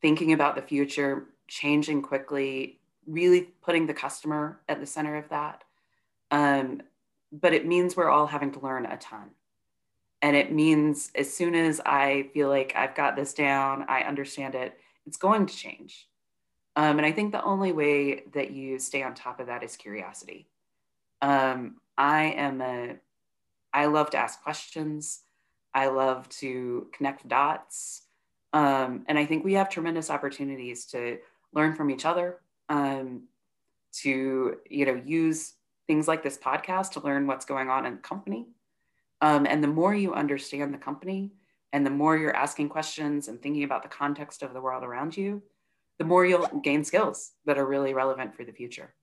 thinking 0.00 0.32
about 0.32 0.54
the 0.54 0.62
future, 0.62 1.24
changing 1.48 2.02
quickly, 2.02 2.78
really 3.06 3.42
putting 3.62 3.86
the 3.86 3.94
customer 3.94 4.60
at 4.68 4.78
the 4.78 4.86
center 4.86 5.16
of 5.16 5.28
that. 5.30 5.64
Um, 6.30 6.82
but 7.40 7.52
it 7.52 7.66
means 7.66 7.96
we're 7.96 8.10
all 8.10 8.26
having 8.26 8.52
to 8.52 8.60
learn 8.60 8.86
a 8.86 8.96
ton. 8.96 9.30
And 10.22 10.36
it 10.36 10.52
means 10.52 11.10
as 11.14 11.34
soon 11.34 11.54
as 11.54 11.80
I 11.84 12.30
feel 12.32 12.48
like 12.48 12.72
I've 12.76 12.94
got 12.94 13.16
this 13.16 13.34
down, 13.34 13.84
I 13.88 14.02
understand 14.02 14.54
it, 14.54 14.78
it's 15.04 15.16
going 15.16 15.46
to 15.46 15.54
change. 15.54 16.08
Um, 16.76 16.98
and 16.98 17.06
I 17.06 17.12
think 17.12 17.32
the 17.32 17.42
only 17.42 17.72
way 17.72 18.22
that 18.32 18.50
you 18.50 18.78
stay 18.78 19.02
on 19.02 19.14
top 19.14 19.40
of 19.40 19.48
that 19.48 19.62
is 19.62 19.76
curiosity. 19.76 20.48
Um, 21.20 21.76
I 21.98 22.34
am 22.36 22.60
a, 22.60 22.96
I 23.72 23.86
love 23.86 24.10
to 24.10 24.18
ask 24.18 24.42
questions. 24.42 25.20
I 25.74 25.88
love 25.88 26.28
to 26.40 26.88
connect 26.92 27.28
dots. 27.28 28.02
Um, 28.52 29.04
and 29.08 29.18
I 29.18 29.26
think 29.26 29.44
we 29.44 29.54
have 29.54 29.68
tremendous 29.68 30.08
opportunities 30.08 30.86
to 30.86 31.18
learn 31.52 31.74
from 31.74 31.90
each 31.90 32.04
other, 32.04 32.38
um, 32.68 33.24
to, 34.02 34.56
you 34.70 34.86
know, 34.86 35.02
use 35.04 35.54
things 35.86 36.08
like 36.08 36.22
this 36.22 36.38
podcast 36.38 36.92
to 36.92 37.00
learn 37.00 37.26
what's 37.26 37.44
going 37.44 37.68
on 37.68 37.86
in 37.86 37.94
the 37.94 38.00
company. 38.00 38.48
Um, 39.20 39.46
and 39.46 39.62
the 39.62 39.68
more 39.68 39.94
you 39.94 40.14
understand 40.14 40.72
the 40.72 40.78
company 40.78 41.32
and 41.72 41.84
the 41.84 41.90
more 41.90 42.16
you're 42.16 42.36
asking 42.36 42.68
questions 42.68 43.28
and 43.28 43.40
thinking 43.40 43.64
about 43.64 43.82
the 43.82 43.88
context 43.88 44.42
of 44.42 44.52
the 44.52 44.60
world 44.60 44.84
around 44.84 45.16
you, 45.16 45.42
the 45.98 46.04
more 46.04 46.26
you'll 46.26 46.46
gain 46.62 46.84
skills 46.84 47.32
that 47.46 47.58
are 47.58 47.66
really 47.66 47.94
relevant 47.94 48.34
for 48.34 48.44
the 48.44 48.52
future. 48.52 48.94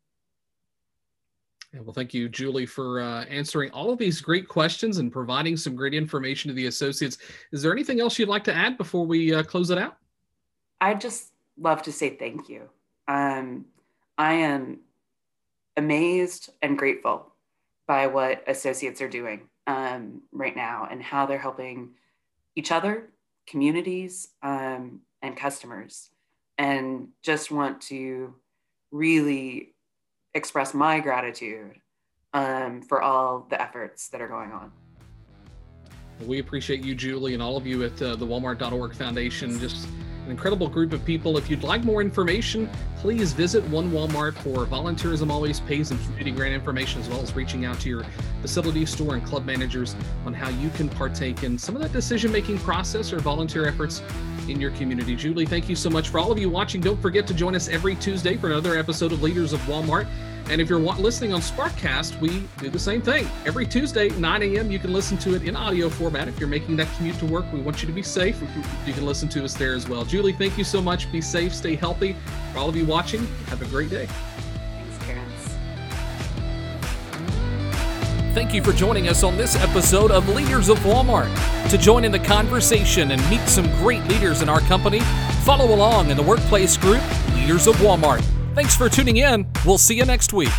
Yeah, 1.74 1.82
well, 1.82 1.94
thank 1.94 2.14
you, 2.14 2.28
Julie, 2.28 2.66
for 2.66 3.00
uh, 3.00 3.24
answering 3.26 3.72
all 3.72 3.92
of 3.92 3.98
these 3.98 4.20
great 4.20 4.48
questions 4.48 4.98
and 4.98 5.12
providing 5.12 5.56
some 5.56 5.74
great 5.76 5.94
information 5.94 6.50
to 6.50 6.54
the 6.54 6.68
associates. 6.68 7.18
Is 7.54 7.62
there 7.62 7.72
anything 7.72 8.02
else 8.02 8.20
you'd 8.20 8.28
like 8.28 8.44
to 8.46 8.54
add 8.54 8.78
before 8.78 9.06
we 9.06 9.34
uh, 9.34 9.44
close 9.44 9.70
it 9.70 9.78
out? 9.78 9.98
I'd 10.82 11.00
just 11.00 11.32
love 11.58 11.82
to 11.84 11.92
say 11.92 12.18
thank 12.18 12.50
you. 12.50 12.70
Um, 13.08 13.66
I 14.18 14.34
am 14.34 14.80
amazed 15.78 16.50
and 16.62 16.78
grateful 16.78 17.34
by 17.88 18.08
what 18.08 18.44
associates 18.48 19.02
are 19.02 19.10
doing 19.10 19.50
um, 19.68 20.22
right 20.32 20.56
now 20.56 20.88
and 20.90 21.02
how 21.02 21.26
they're 21.26 21.38
helping 21.38 21.92
each 22.56 22.72
other, 22.72 23.10
communities, 23.48 24.30
um, 24.44 25.02
and 25.22 25.38
customers 25.38 26.10
and 26.58 27.08
just 27.24 27.52
want 27.52 27.82
to 27.82 28.36
really 28.92 29.74
express 30.34 30.74
my 30.74 31.00
gratitude 31.00 31.80
um, 32.34 32.82
for 32.82 33.02
all 33.02 33.48
the 33.50 33.62
efforts 33.62 34.10
that 34.10 34.22
are 34.22 34.28
going 34.28 34.52
on. 34.52 34.72
We 36.26 36.40
appreciate 36.40 36.84
you, 36.84 36.94
Julie, 36.94 37.34
and 37.34 37.42
all 37.42 37.58
of 37.58 37.66
you 37.66 37.84
at 37.84 38.00
uh, 38.00 38.16
the 38.16 38.26
Walmart.org 38.26 38.94
Foundation. 38.94 39.60
Just 39.60 39.88
an 40.26 40.32
incredible 40.32 40.68
group 40.68 40.94
of 40.94 41.04
people. 41.04 41.38
If 41.38 41.50
you'd 41.50 41.64
like 41.64 41.84
more 41.84 42.02
information, 42.02 42.70
please 42.98 43.34
visit 43.34 43.64
One 43.70 43.92
Walmart 43.92 44.36
for 44.36 44.66
volunteerism 44.66 45.30
always 45.32 45.60
pays 45.62 45.92
and 45.92 46.00
community 46.02 46.32
grant 46.32 46.54
information, 46.54 47.02
as 47.02 47.10
well 47.10 47.22
as 47.22 47.36
reaching 47.36 47.66
out 47.66 47.80
to 47.82 47.90
your 47.90 48.06
facility, 48.42 48.86
store, 48.86 49.16
and 49.16 49.26
club 49.26 49.46
managers 49.46 49.96
on 50.26 50.34
how 50.34 50.50
you 50.50 50.70
can 50.72 50.90
partake 50.90 51.44
in 51.44 51.58
some 51.58 51.76
of 51.76 51.82
that 51.82 51.92
decision 51.92 52.32
making 52.32 52.60
process 52.60 53.12
or 53.12 53.20
volunteer 53.20 53.68
efforts 53.68 54.02
in 54.52 54.62
your 54.62 54.72
community. 54.72 55.16
Julie, 55.16 55.46
thank 55.46 55.68
you 55.68 55.76
so 55.76 55.90
much. 55.90 56.10
For 56.10 56.20
all 56.20 56.32
of 56.32 56.38
you 56.38 56.50
watching, 56.50 56.82
don't 56.82 57.02
forget 57.02 57.26
to 57.28 57.34
join 57.34 57.56
us 57.56 57.68
every 57.68 57.96
Tuesday 57.96 58.38
for 58.38 58.48
another 58.48 58.78
episode 58.78 59.12
of 59.12 59.24
Leaders 59.24 59.54
of 59.54 59.60
Walmart. 59.62 60.08
And 60.50 60.60
if 60.60 60.70
you're 60.70 60.80
listening 60.80 61.34
on 61.34 61.40
Sparkcast, 61.40 62.20
we 62.20 62.44
do 62.58 62.70
the 62.70 62.80
same 62.80 63.02
thing. 63.02 63.28
Every 63.46 63.66
Tuesday, 63.66 64.10
9 64.10 64.44
a.m., 64.44 64.70
you 64.70 64.80
can 64.80 64.92
listen 64.92 65.18
to 65.20 65.36
it 65.36 65.44
in 65.44 65.56
audio 65.56 65.90
format. 65.90 66.28
If 66.28 66.40
you're 66.40 66.50
making 66.50 66.76
that 66.78 66.90
commute 66.98 67.18
to 67.20 67.26
work, 67.26 67.46
we 67.54 67.62
want 67.62 67.82
you 67.82 67.88
to 67.88 67.94
be 67.94 68.04
safe. 68.04 68.42
You 68.86 68.94
can 68.94 69.06
listen 69.06 69.30
to 69.30 69.44
us 69.46 69.54
there 69.54 69.74
as 69.74 69.88
well. 69.88 70.04
Julie, 70.04 70.34
thank 70.34 70.58
you 70.58 70.64
so 70.64 70.82
much. 70.82 71.10
Be 71.12 71.22
safe, 71.22 71.54
stay 71.56 71.76
healthy. 71.76 72.16
For 72.52 72.60
all 72.60 72.68
of 72.68 72.76
you 72.76 72.86
watching, 72.86 73.26
have 73.48 73.62
a 73.62 73.66
great 73.66 73.90
day. 73.90 74.08
Thank 78.34 78.54
you 78.54 78.64
for 78.64 78.72
joining 78.72 79.10
us 79.10 79.24
on 79.24 79.36
this 79.36 79.58
episode 79.58 80.10
of 80.10 80.30
Leaders 80.30 80.70
of 80.70 80.80
Walmart. 80.80 81.30
To 81.70 81.78
join 81.78 82.06
in 82.06 82.14
the 82.14 82.20
conversation 82.20 83.12
and 83.12 83.30
meet 83.30 83.42
some 83.42 83.66
great 83.80 84.02
leaders 84.06 84.42
in 84.42 84.48
our 84.48 84.62
company, 84.62 85.02
follow 85.44 85.76
along 85.76 86.12
in 86.12 86.16
the 86.16 86.24
workplace 86.24 86.78
group 86.78 87.02
Leaders 87.34 87.68
of 87.68 87.76
Walmart. 87.76 88.24
Thanks 88.56 88.74
for 88.74 88.88
tuning 88.88 89.18
in. 89.18 89.46
We'll 89.66 89.78
see 89.78 89.96
you 89.96 90.06
next 90.06 90.32
week. 90.32 90.50